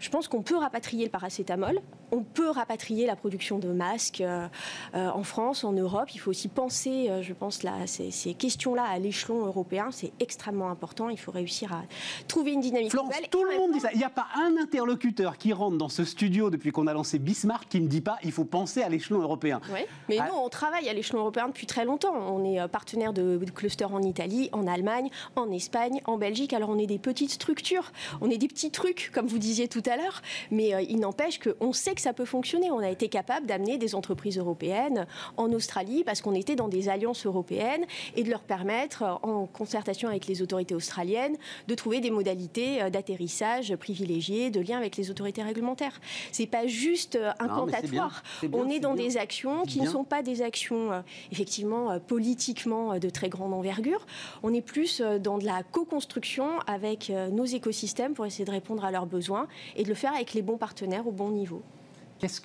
[0.02, 1.78] je pense qu'on peut rapatrier le paracétamol,
[2.12, 4.46] on peut rapatrier la production de masques euh,
[4.94, 6.10] euh, en France, en Europe.
[6.14, 9.88] Il faut aussi penser, euh, je pense, là, ces, questions-là à l'échelon européen.
[9.90, 11.08] C'est extrêmement important.
[11.08, 11.82] Il faut réussir à
[12.28, 13.90] trouver une dynamique Florence, tout le monde dit ça.
[13.92, 17.18] Il n'y a pas un interlocuteur qui rentre dans ce studio depuis qu'on a lancé
[17.18, 19.60] Bismarck qui ne dit pas il faut penser à l'échelon européen.
[19.72, 20.28] Oui, mais ah.
[20.28, 22.14] nous, on travaille à l'échelon européen depuis très longtemps.
[22.14, 26.52] On est partenaire de, de clusters en Italie, en Allemagne, en Espagne, en Belgique.
[26.52, 29.82] Alors, on est des petites structures, on est des petits trucs, comme vous disiez tout
[29.86, 32.70] à à l'heure, mais euh, il n'empêche qu'on sait que ça peut fonctionner.
[32.70, 36.88] On a été capable d'amener des entreprises européennes en Australie parce qu'on était dans des
[36.88, 37.84] alliances européennes
[38.16, 41.36] et de leur permettre, euh, en concertation avec les autorités australiennes,
[41.68, 46.00] de trouver des modalités euh, d'atterrissage privilégiées, de lien avec les autorités réglementaires.
[46.32, 48.22] C'est pas juste incantatoire.
[48.52, 53.28] On est dans des actions qui ne sont pas des actions effectivement politiquement de très
[53.28, 54.06] grande envergure.
[54.42, 58.90] On est plus dans de la co-construction avec nos écosystèmes pour essayer de répondre à
[58.90, 59.46] leurs besoins
[59.76, 61.62] et de le faire avec les bons partenaires au bon niveau.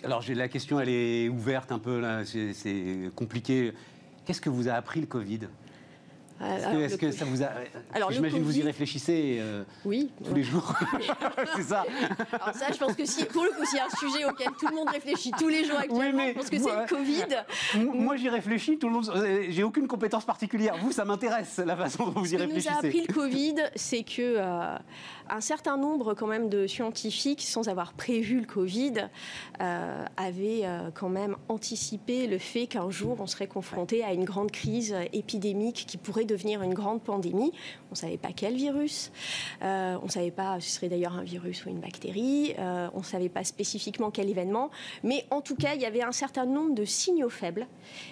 [0.04, 3.74] Alors la question elle est ouverte un peu là, c'est compliqué.
[4.26, 5.48] Qu'est-ce que vous a appris le Covid?
[6.40, 7.50] Est-ce que, ça vous a.
[7.94, 10.72] Alors, j'imagine que vous y réfléchissez euh, oui, tous les jours.
[11.56, 11.84] c'est ça.
[12.32, 14.50] Alors, ça, je pense que si, pour le coup, s'il y a un sujet auquel
[14.60, 17.88] tout le monde réfléchit tous les jours actuellement, je pense que c'est le Covid.
[17.98, 19.12] Moi, j'y réfléchis, tout le monde.
[19.16, 20.76] Euh, j'ai aucune compétence particulière.
[20.78, 22.70] Vous, ça m'intéresse, la façon dont vous y réfléchissez.
[22.70, 24.36] Ce qui nous a appris le Covid, c'est que.
[24.38, 24.78] Euh,
[25.30, 29.10] un certain nombre quand même de scientifiques, sans avoir prévu le Covid,
[30.18, 34.96] avaient quand même anticipé le fait qu'un jour on serait confronté à une grande crise
[35.14, 37.52] épidémique qui pourrait devenir une grande pandémie.
[37.90, 39.12] On ne savait pas quel virus,
[39.62, 43.00] euh, on ne savait pas, ce serait d'ailleurs un virus ou une bactérie, euh, on
[43.00, 44.70] ne savait pas spécifiquement quel événement,
[45.04, 47.68] mais en tout cas, il y avait un certain nombre de signaux faibles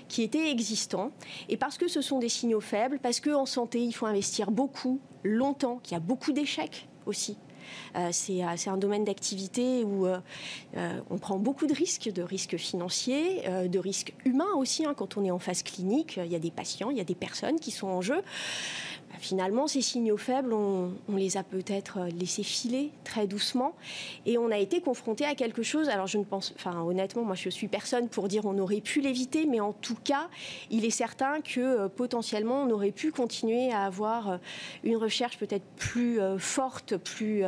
[0.07, 1.11] qui étaient existants.
[1.49, 4.99] Et parce que ce sont des signaux faibles, parce qu'en santé, il faut investir beaucoup,
[5.25, 7.37] longtemps, qu'il y a beaucoup d'échecs aussi.
[7.95, 10.19] Euh, euh, c'est un domaine d'activité où euh,
[11.09, 14.85] on prend beaucoup de risques, de risques financiers, de risques humains aussi.
[14.85, 14.93] Hein.
[14.95, 17.15] quand on est en phase clinique, il y a des patients, il y a des
[17.15, 18.21] personnes qui sont en jeu.
[19.25, 23.73] Finalement, ces signaux faibles, on, les a peut-être laissés filer très doucement
[24.27, 25.89] et on a été confronté à quelque chose.
[25.89, 29.01] Alors, je ne pense, enfin, honnêtement, moi, je suis personne pour dire on aurait pu
[29.01, 30.29] l'éviter, mais en tout cas,
[30.69, 34.37] il est certain que euh, potentiellement, on aurait pu continuer à avoir euh,
[34.83, 37.43] une recherche peut-être plus euh, forte, plus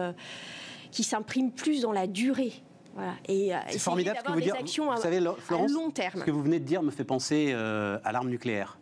[0.90, 2.54] qui s'imprime plus dans la durée.
[2.96, 3.14] Voilà.
[3.30, 4.80] Et, c'est formidable ce que vous dites.
[4.80, 6.22] Vous savez, Florence, long terme.
[6.22, 8.80] Ce que vous venez de dire me fait penser à l'arme nucléaire.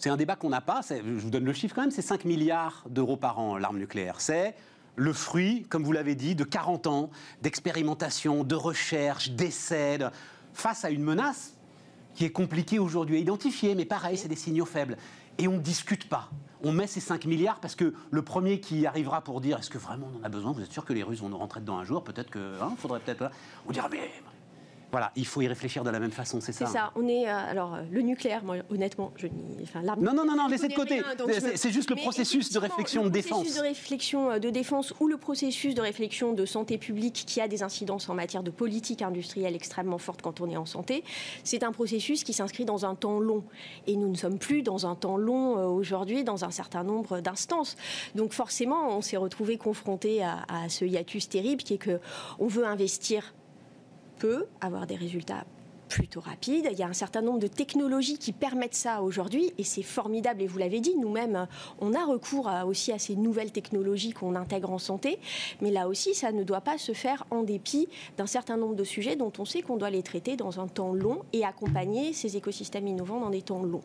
[0.00, 0.80] C'est un débat qu'on n'a pas.
[0.88, 4.22] Je vous donne le chiffre quand même, c'est 5 milliards d'euros par an, l'arme nucléaire.
[4.22, 4.54] C'est
[4.96, 7.10] le fruit, comme vous l'avez dit, de 40 ans
[7.42, 9.98] d'expérimentation, de recherche, d'essais,
[10.54, 11.52] face à une menace
[12.14, 14.96] qui est compliquée aujourd'hui à identifier, mais pareil, c'est des signaux faibles.
[15.36, 16.30] Et on ne discute pas.
[16.62, 19.78] On met ces 5 milliards parce que le premier qui arrivera pour dire est-ce que
[19.78, 20.52] vraiment on en a besoin?
[20.52, 22.04] Vous êtes sûr que les Russes vont nous rentrer dedans un jour?
[22.04, 22.58] Peut-être que.
[22.62, 23.30] Hein, faudrait peut-être.
[23.68, 24.10] On dira mais
[24.90, 26.66] Voilà, il faut y réfléchir de la même façon, c'est ça.
[26.66, 26.92] C'est ça.
[26.96, 28.42] On est euh, alors euh, le nucléaire.
[28.44, 29.28] Moi, honnêtement, je
[29.62, 31.02] enfin Non, non, non, non, laissez de côté.
[31.54, 33.30] C'est juste le processus de réflexion de défense.
[33.30, 37.40] Le processus de réflexion de défense ou le processus de réflexion de santé publique qui
[37.40, 41.04] a des incidences en matière de politique industrielle extrêmement forte quand on est en santé.
[41.44, 43.44] C'est un processus qui s'inscrit dans un temps long,
[43.86, 47.20] et nous ne sommes plus dans un temps long euh, aujourd'hui, dans un certain nombre
[47.20, 47.76] d'instances.
[48.14, 52.00] Donc forcément, on s'est retrouvé confronté à, à ce hiatus terrible qui est que
[52.38, 53.32] on veut investir
[54.20, 55.44] peut avoir des résultats
[55.88, 56.68] plutôt rapides.
[56.70, 60.42] Il y a un certain nombre de technologies qui permettent ça aujourd'hui et c'est formidable.
[60.42, 61.48] Et vous l'avez dit, nous-mêmes,
[61.80, 65.18] on a recours aussi à ces nouvelles technologies qu'on intègre en santé.
[65.60, 68.84] Mais là aussi, ça ne doit pas se faire en dépit d'un certain nombre de
[68.84, 72.36] sujets dont on sait qu'on doit les traiter dans un temps long et accompagner ces
[72.36, 73.82] écosystèmes innovants dans des temps longs.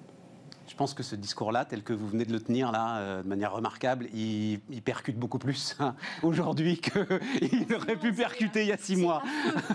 [0.76, 3.28] Je pense que ce discours-là, tel que vous venez de le tenir là, euh, de
[3.30, 8.78] manière remarquable, il, percute beaucoup plus hein, aujourd'hui qu'il aurait pu percuter il y a
[8.78, 9.24] six mois.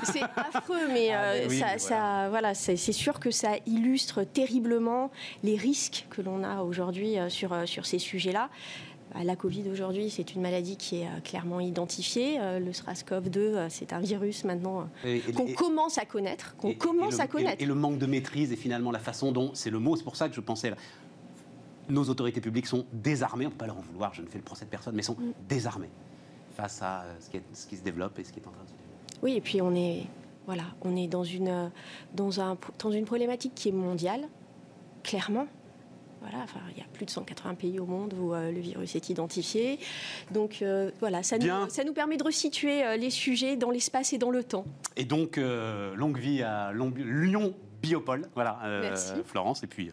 [0.03, 5.11] C'est affreux, mais, ah, euh, ça, voilà, c'est sûr que ça illustre terriblement
[5.43, 8.51] les risques que l'on a aujourd'hui euh, sur, sur ces sujets-là.
[9.15, 12.39] La Covid aujourd'hui, c'est une maladie qui est euh, clairement identifiée.
[12.39, 14.89] Euh, le SRAS-CoV-2, euh, c'est un virus maintenant
[15.35, 17.61] qu'on commence à connaître, qu'on commence à connaître.
[17.61, 20.17] Et, le manque de maîtrise et finalement la façon dont, c'est le mot, c'est pour
[20.17, 20.73] ça que je pensais,
[21.89, 24.39] nos autorités publiques sont désarmées, on ne peut pas leur en vouloir, je ne fais
[24.39, 25.33] le procès de personne, mais sont mm.
[25.49, 25.91] désarmées
[26.55, 28.69] face à ce qui, ce qui, se développe et ce qui est en train de
[28.69, 29.19] se développer.
[29.23, 30.07] Oui, et puis on est,
[30.47, 31.71] voilà, on est dans une,
[32.15, 34.29] dans, un, dans une problématique qui est mondiale,
[35.03, 35.47] clairement.
[36.21, 38.95] Voilà, enfin, il y a plus de 180 pays au monde où euh, le virus
[38.95, 39.79] est identifié.
[40.31, 44.13] Donc euh, voilà, ça nous, ça nous, permet de resituer euh, les sujets dans l'espace
[44.13, 44.65] et dans le temps.
[44.97, 48.29] Et donc, longue vie à Lyon Biopole.
[48.35, 48.61] Voilà,
[49.25, 49.63] Florence.
[49.63, 49.91] Et puis,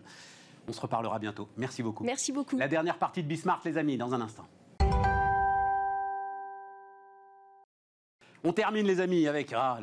[0.67, 1.47] on se reparlera bientôt.
[1.55, 2.03] Merci beaucoup.
[2.03, 2.57] Merci beaucoup.
[2.57, 4.45] La dernière partie de Bismarck, les amis, dans un instant.
[8.43, 9.79] On termine, les amis, avec ah,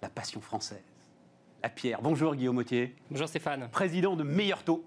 [0.00, 0.82] la passion française.
[1.62, 2.02] La pierre.
[2.02, 2.94] Bonjour Guillaume Autier.
[3.10, 3.68] Bonjour Stéphane.
[3.70, 4.84] Président de Meilleur Taux.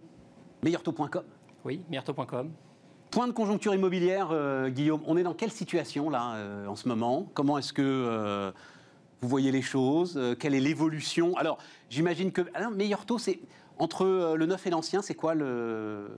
[0.67, 1.23] Meilleurtaux.com
[1.63, 2.51] Oui, meilleurtaux.com.
[3.09, 6.89] Point de conjoncture immobilière, euh, Guillaume, on est dans quelle situation là euh, en ce
[6.89, 7.31] moment?
[7.33, 8.51] Comment est-ce que euh,
[9.21, 10.19] vous voyez les choses?
[10.41, 11.37] Quelle est l'évolution?
[11.37, 11.57] Alors,
[11.89, 12.41] j'imagine que.
[12.53, 13.39] Alors, meilleur taux, c'est.
[13.79, 16.09] Entre le neuf et l'ancien, c'est quoi le,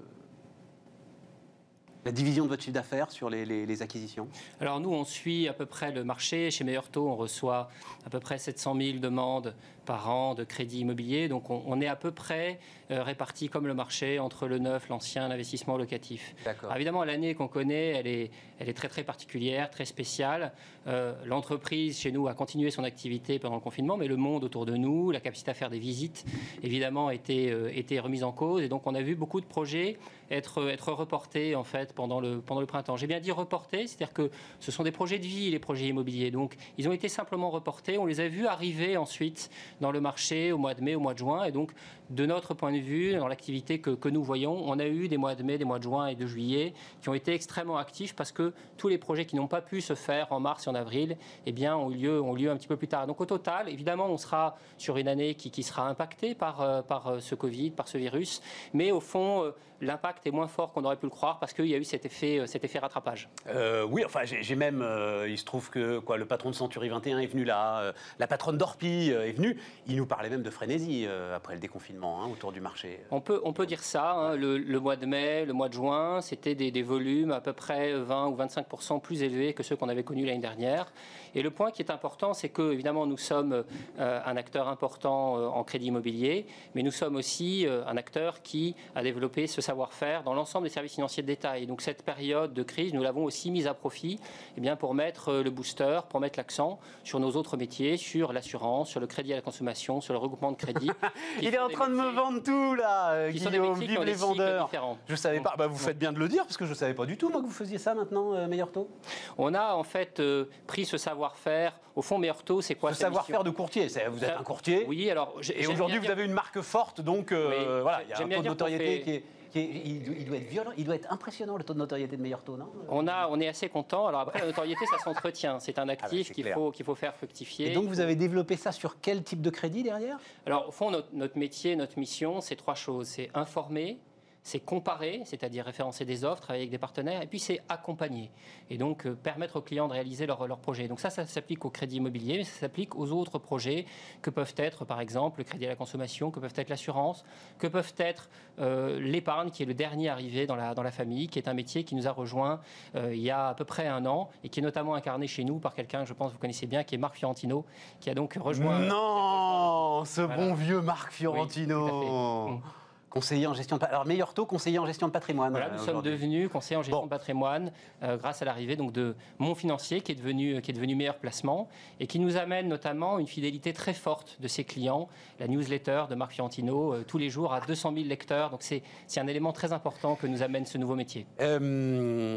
[2.05, 4.27] la division de votre chiffre d'affaires sur les, acquisitions?
[4.59, 6.49] Alors nous, on suit à peu près le marché.
[6.49, 7.69] Chez Meilleur Taux, on reçoit
[8.05, 9.53] à peu près 700 000 demandes
[9.89, 11.27] par an de crédit immobilier.
[11.27, 12.59] Donc on, est à peu près
[12.91, 16.35] euh, réparti comme le marché entre le neuf, l'ancien, l'investissement locatif.
[16.75, 18.29] évidemment, l'année qu'on connaît, elle est,
[18.59, 20.51] elle est très très particulière, très spéciale.
[20.85, 24.67] Euh, l'entreprise chez nous a continué son activité pendant le confinement, mais le monde autour
[24.67, 26.23] de nous, la capacité à faire des visites,
[26.61, 28.61] évidemment, était, euh, était remise en cause.
[28.61, 29.97] Et donc on a vu beaucoup de projets
[30.31, 32.97] être, être reportés en fait pendant le, pendant le printemps.
[32.97, 34.29] J'ai bien dit reportés, c'est-à-dire que
[34.59, 36.31] ce sont des projets de vie, les projets immobiliers.
[36.31, 37.97] Donc, ils ont été simplement reportés.
[37.97, 39.49] On les a vus arriver ensuite
[39.81, 41.43] dans le marché au mois de mai, au mois de juin.
[41.43, 41.71] Et donc,
[42.09, 45.35] de notre point de vue, dans l'activité que, nous voyons, on a eu des mois
[45.35, 48.31] de mai, des mois de juin et de juillet qui ont été extrêmement actifs parce
[48.31, 51.17] que tous les projets qui n'ont pas pu se faire en mars et en avril,
[51.45, 53.07] eh bien, ont eu lieu, ont lieu un petit peu plus tard.
[53.07, 56.81] Donc, au total, évidemment, on sera sur une année qui, qui sera impactée par, euh,
[56.81, 58.41] par euh, ce Covid, par ce virus.
[58.73, 59.51] Mais au fond, euh,
[59.81, 62.05] l'impact est moins fort qu'on aurait pu le croire parce qu'il y a eu cet
[62.05, 63.29] effet, euh, cet effet rattrapage.
[63.47, 66.89] Euh, oui, enfin, j'ai même, euh, il se trouve que quoi, le patron de Century
[66.89, 69.57] 21 est venu là, la patronne d'Orpi est venue.
[69.87, 72.99] Il nous parlait même de frénésie après le déconfinement hein, autour du marché.
[73.11, 74.11] On peut, on peut dire ça.
[74.11, 77.53] Hein, le, mois de mai, le mois de juin, c'était des, des, volumes à peu
[77.53, 78.65] près 20 ou 25
[79.01, 80.91] plus élevés que ceux qu'on avait connus l'année dernière.
[81.35, 83.63] Et le point qui est important, c'est que, évidemment, nous sommes
[83.97, 89.47] un acteur important en crédit immobilier, mais nous sommes aussi un acteur qui a développé
[89.47, 91.67] ce savoir-faire dans l'ensemble des services financiers de détail.
[91.67, 94.19] Donc cette période de crise, nous l'avons aussi mise à profit
[94.57, 98.33] eh bien, pour mettre euh, le booster, pour mettre l'accent sur nos autres métiers, sur
[98.33, 100.89] l'assurance, sur le crédit à la consommation, sur le regroupement de crédit.
[101.43, 104.71] Il est en train de me vendre tout là, euh, Guillaume, vive les vendeurs.
[105.07, 106.95] Je savais pas, bah, vous faites bien de le dire parce que je ne savais
[106.95, 108.89] pas du tout moi que vous faisiez ça maintenant, euh, Meilleur Taux.
[109.37, 110.19] On a en fait
[110.65, 111.79] pris ce savoir-faire.
[111.95, 114.85] Au fond, Meilleur Taux, c'est quoi Ce savoir-faire de courtier, vous êtes un courtier.
[114.87, 115.35] Oui, alors.
[115.55, 118.47] Et aujourd'hui, vous avez une marque forte, donc voilà, il y a un taux de
[118.47, 119.23] notoriété qui est
[119.55, 122.57] il, doit être violent, il doit être impressionnant le taux de notoriété de meilleur taux,
[122.57, 122.69] non?
[122.89, 124.07] On, a, on est assez content.
[124.07, 125.59] Alors après, la notoriété, ça s'entretient.
[125.59, 127.71] C'est un ah actif qu'il faut, qu'il faut faire fructifier.
[127.71, 130.17] Et donc, vous avez développé ça sur quel type de crédit derrière?
[130.45, 133.07] Alors, au fond, notre, notre métier, notre mission, c'est trois choses.
[133.07, 133.99] C'est informer,
[134.43, 138.31] c'est comparer, c'est-à-dire référencer des offres, travailler avec des partenaires, et puis c'est accompagner,
[138.69, 140.87] et donc euh, permettre aux clients de réaliser leurs leur projets.
[140.87, 143.85] Donc ça, ça s'applique au crédit immobilier, mais ça s'applique aux autres projets
[144.21, 147.25] que peuvent être, par exemple, le crédit à la consommation, que peuvent être l'assurance,
[147.57, 148.29] que peuvent être
[148.59, 151.53] euh, l'épargne, qui est le dernier arrivé dans la, dans la famille, qui est un
[151.53, 152.61] métier qui nous a rejoint
[152.95, 155.43] euh, il y a à peu près un an, et qui est notamment incarné chez
[155.43, 157.65] nous par quelqu'un que je pense que vous connaissez bien, qui est Marc Fiorentino,
[157.99, 158.79] qui a donc rejoint...
[158.79, 162.61] Non, ce bon vieux Marc Fiorentino
[163.09, 165.51] Conseiller en gestion de Alors, meilleur taux, conseiller en gestion de patrimoine.
[165.51, 167.71] Voilà, nous sommes devenus conseillers en gestion de patrimoine
[168.03, 171.17] euh, grâce à l'arrivée donc de Mon Financier, qui est, devenu, qui est devenu meilleur
[171.17, 175.09] placement et qui nous amène notamment une fidélité très forte de ses clients.
[175.39, 178.51] La newsletter de Marc Fiorentino, euh, tous les jours à 200 000 lecteurs.
[178.51, 178.83] Donc, c'est
[179.17, 181.25] un élément très important que nous amène ce nouveau métier.
[181.41, 182.35] Euh,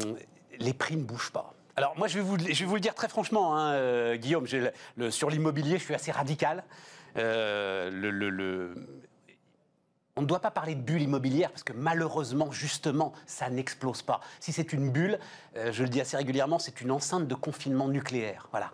[0.59, 1.53] les prix ne bougent pas.
[1.75, 4.45] Alors moi, je vais vous, je vais vous le dire très franchement, hein, Guillaume,
[4.95, 6.63] le, sur l'immobilier, je suis assez radical.
[7.15, 8.75] le, le,
[10.15, 14.19] on ne doit pas parler de bulle immobilière parce que malheureusement, justement, ça n'explose pas.
[14.39, 15.19] Si c'est une bulle,
[15.57, 18.47] euh, je le dis assez régulièrement, c'est une enceinte de confinement nucléaire.
[18.51, 18.71] Voilà.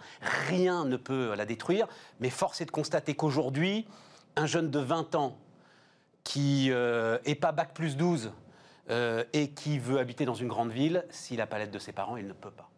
[0.50, 1.88] Rien ne peut la détruire,
[2.20, 3.88] mais force est de constater qu'aujourd'hui,
[4.36, 5.38] un jeune de 20 ans
[6.26, 8.34] qui n'est euh, pas bac plus 12
[8.90, 11.94] euh, et qui veut habiter dans une grande ville, s'il n'a pas l'aide de ses
[11.94, 12.70] parents, il ne peut pas.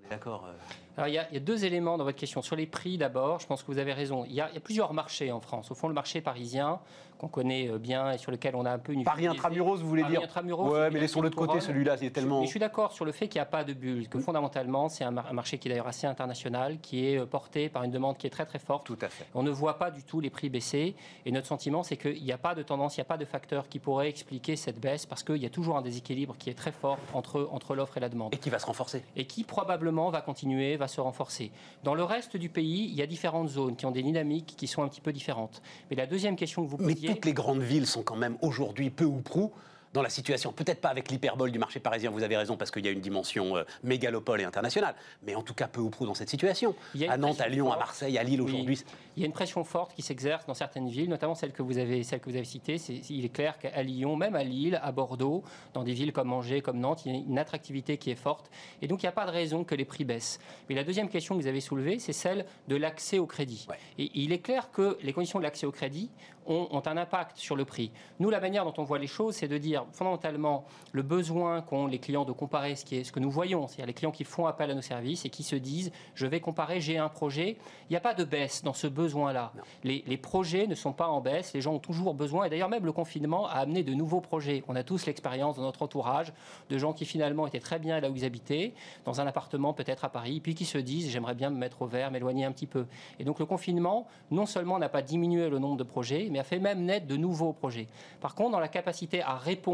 [0.00, 0.48] On est d'accord
[0.96, 2.40] alors, il y, a, deux éléments dans votre question.
[2.40, 4.24] Sur les prix, d'abord, je pense que vous avez raison.
[4.24, 5.70] Il y, a, il y, a, plusieurs marchés en France.
[5.70, 6.80] Au fond, le marché parisien,
[7.18, 9.04] qu'on connaît euh, bien et sur lequel on a un peu une.
[9.04, 12.40] Paris intramuros, vous voulez Paris dire intramuros, Ouais, mais laissons l'autre côté, celui-là, c'est tellement.
[12.40, 14.88] Je, je suis d'accord sur le fait qu'il n'y a pas de bulle, que fondamentalement,
[14.88, 18.16] c'est un, marché qui est d'ailleurs assez international, qui est euh, porté par une demande
[18.16, 18.86] qui est très très forte.
[18.86, 19.26] Tout à fait.
[19.34, 20.94] On ne voit pas du tout les prix baisser.
[21.24, 23.24] Et notre sentiment, c'est qu'il n'y a pas de tendance, il n'y a pas de
[23.24, 26.54] facteur qui pourrait expliquer cette baisse, parce qu'il y a toujours un déséquilibre qui est
[26.54, 28.34] très fort entre, entre l'offre et la demande.
[28.34, 29.02] Et qui va se renforcer.
[29.16, 31.50] Et qui probablement va continuer, va se renforcer.
[31.84, 34.66] Dans le reste du pays, il y a différentes zones qui ont des dynamiques qui
[34.66, 35.62] sont un petit peu différentes.
[35.90, 37.05] Mais la deuxième question que vous posiez...
[37.06, 39.52] Toutes les grandes villes sont quand même aujourd'hui peu ou prou
[39.92, 40.52] dans la situation.
[40.52, 43.00] Peut-être pas avec l'hyperbole du marché parisien, vous avez raison, parce qu'il y a une
[43.00, 46.74] dimension euh, mégalopole et internationale, mais en tout cas peu ou prou dans cette situation.
[47.08, 48.82] À Nantes, à Lyon, à Marseille, à Lille aujourd'hui.
[49.16, 51.78] Il y a une pression forte qui s'exerce dans certaines villes, notamment celle que vous
[51.78, 52.76] avez, celle que vous avez citée.
[53.08, 56.60] il est clair qu'à Lyon, même à Lille, à Bordeaux, dans des villes comme Angers,
[56.60, 58.50] comme Nantes, il y a une attractivité qui est forte.
[58.82, 60.38] Et donc il n'y a pas de raison que les prix baissent.
[60.68, 63.66] Mais la deuxième question que vous avez soulevée, c'est celle de l'accès au crédit.
[63.98, 66.10] Et il est clair que les conditions de l'accès au crédit
[66.46, 67.90] ont, un impact sur le prix.
[68.20, 71.86] Nous, la manière dont on voit les choses, c'est de dire fondamentalement le besoin qu'ont
[71.86, 74.24] les clients de comparer ce, qui est, ce que nous voyons, c'est-à-dire les clients qui
[74.24, 77.56] font appel à nos services et qui se disent je vais comparer, j'ai un projet.
[77.88, 79.52] Il n'y a pas de baisse dans ce besoin-là.
[79.84, 82.68] Les, les, projets ne sont pas en baisse, les gens ont toujours besoin, et d'ailleurs
[82.68, 84.64] même le confinement a amené de nouveaux projets.
[84.68, 86.32] On a tous l'expérience dans notre entourage
[86.70, 88.74] de gens qui finalement étaient très bien là où ils habitaient,
[89.04, 91.86] dans un appartement peut-être à Paris, puis qui se disent j'aimerais bien me mettre au
[91.86, 92.86] vert, m'éloigner un petit peu.
[93.18, 96.44] Et donc le confinement, non seulement n'a pas diminué le nombre de projets, mais a
[96.44, 97.88] fait même naître de nouveaux projets.
[98.20, 99.65] Par contre, dans la capacité à répondre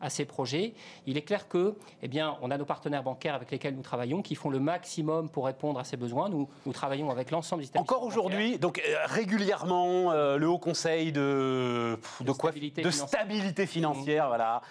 [0.00, 0.72] à ces projets,
[1.06, 4.22] il est clair que, eh bien, on a nos partenaires bancaires avec lesquels nous travaillons
[4.22, 6.28] qui font le maximum pour répondre à ces besoins.
[6.28, 11.12] Nous, nous travaillons avec l'ensemble des Encore aujourd'hui, donc euh, régulièrement, euh, le Haut Conseil
[11.12, 14.62] de, de, quoi stabilité De stabilité financière, voilà.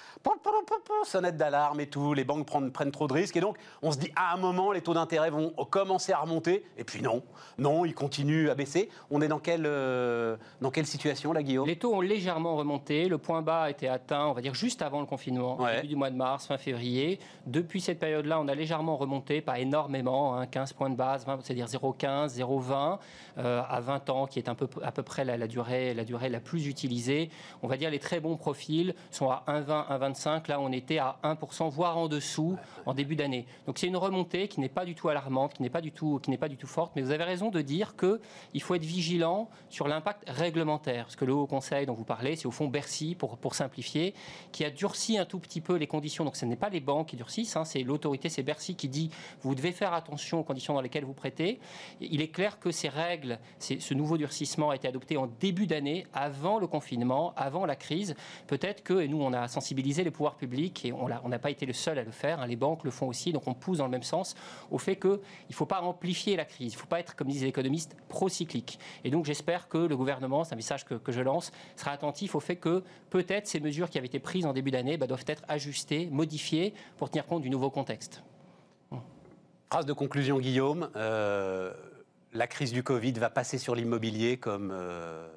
[1.04, 3.36] Sonnette d'alarme et tout, les banques prennent, prennent trop de risques.
[3.38, 6.66] Et donc, on se dit, à un moment, les taux d'intérêt vont commencer à remonter.
[6.78, 7.24] Et puis non,
[7.58, 8.90] non, ils continuent à baisser.
[9.12, 11.68] On est dans quelle, euh, dans quelle situation, là, Guillaume?
[11.68, 13.08] Les taux ont légèrement remonté.
[13.10, 15.96] Le point bas a été atteint, on va dire, juste avant le confinement, début du
[15.98, 17.20] mois de mars, fin février.
[17.46, 21.66] Depuis cette période-là, on a légèrement remonté, pas énormément, 15 hein, points de base, c'est-à-dire
[21.66, 22.98] 0,15, 0,20
[23.40, 26.30] euh, à 20 ans, qui est un peu, à peu près la, durée, la durée
[26.30, 27.30] la plus utilisée.
[27.62, 30.50] On va dire les très bons profils sont à 1,20, 1,25.
[30.50, 33.46] Là, on était à 1%, voire en dessous en début d'année.
[33.68, 36.20] Donc c'est une remontée qui n'est pas du tout alarmante, qui n'est pas du tout,
[36.24, 36.94] qui n'est pas du tout forte.
[36.96, 38.22] Mais vous avez raison de dire que
[38.54, 42.38] il faut être vigilant sur l'impact réglementaire, parce que le Haut Conseil dont vous parlez,
[42.38, 44.14] c'est au fond Bercy, pour, pour simplifier,
[44.54, 46.24] qui a durci un tout petit peu les conditions.
[46.24, 49.10] Donc ce n'est pas les banques qui durcissent, hein, c'est l'autorité, c'est Bercy qui dit
[49.42, 51.60] vous devez faire attention aux conditions dans lesquelles vous prêtez.
[52.00, 56.06] Il est clair que ces règles, ce nouveau durcissement a été adopté en début d'année,
[56.14, 58.16] avant le confinement, avant la crise.
[58.48, 61.66] Peut-être que, et nous on a sensibilisé les pouvoirs publics, et on n'a pas été
[61.66, 63.86] le seul à le faire, hein, les banques le font aussi, donc on pousse dans
[63.86, 64.36] le même sens,
[64.70, 65.10] au fait qu'il
[65.50, 67.98] ne faut pas amplifier la crise, il ne faut pas être, comme disent les économistes,
[68.08, 68.78] procyclique.
[69.04, 72.36] Et donc j'espère que le gouvernement, c'est un message que, que je lance, sera attentif
[72.36, 75.26] au fait que peut-être ces mesures qui avaient été prises en début d'année bah, doivent
[75.28, 78.24] être ajustées, modifiées pour tenir compte du nouveau contexte.
[79.70, 80.92] Phrase de conclusion, Guillaume.
[80.96, 81.74] Euh,
[82.34, 85.28] la crise du Covid va passer sur l'immobilier comme, euh,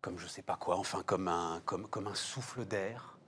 [0.00, 1.62] comme je ne sais pas quoi, enfin comme un,
[2.14, 3.18] souffle d'air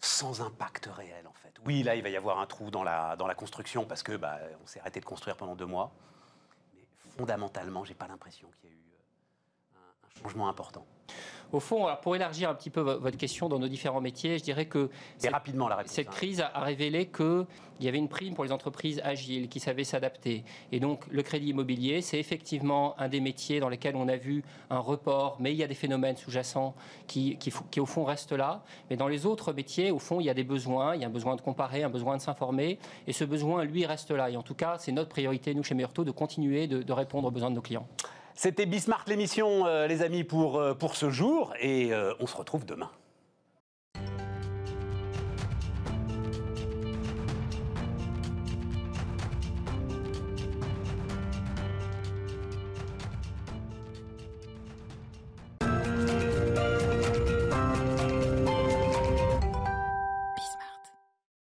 [0.00, 1.52] sans impact réel en fait.
[1.66, 4.16] Oui, là il va y avoir un trou dans la, dans la construction parce que
[4.16, 5.92] bah, on s'est arrêté de construire pendant deux mois.
[6.74, 6.86] Mais
[7.16, 8.92] fondamentalement, j'ai pas l'impression qu'il y a eu
[9.74, 10.86] euh, un changement important.
[11.50, 14.66] Au fond, pour élargir un petit peu votre question dans nos différents métiers, je dirais
[14.66, 14.90] que
[15.24, 16.10] Et rapidement, la cette hein.
[16.12, 17.46] crise a révélé qu'il
[17.80, 20.44] y avait une prime pour les entreprises agiles qui savaient s'adapter.
[20.72, 24.44] Et donc, le crédit immobilier, c'est effectivement un des métiers dans lesquels on a vu
[24.68, 26.74] un report, mais il y a des phénomènes sous-jacents
[27.06, 28.62] qui, qui, qui, au fond, restent là.
[28.90, 30.96] Mais dans les autres métiers, au fond, il y a des besoins.
[30.96, 32.78] Il y a un besoin de comparer, un besoin de s'informer.
[33.06, 34.28] Et ce besoin, lui, reste là.
[34.28, 37.28] Et en tout cas, c'est notre priorité, nous, chez Meurto, de continuer de, de répondre
[37.28, 37.86] aux besoins de nos clients.
[38.40, 42.36] C'était Bismarck l'émission, euh, les amis, pour, euh, pour ce jour, et euh, on se
[42.36, 42.88] retrouve demain.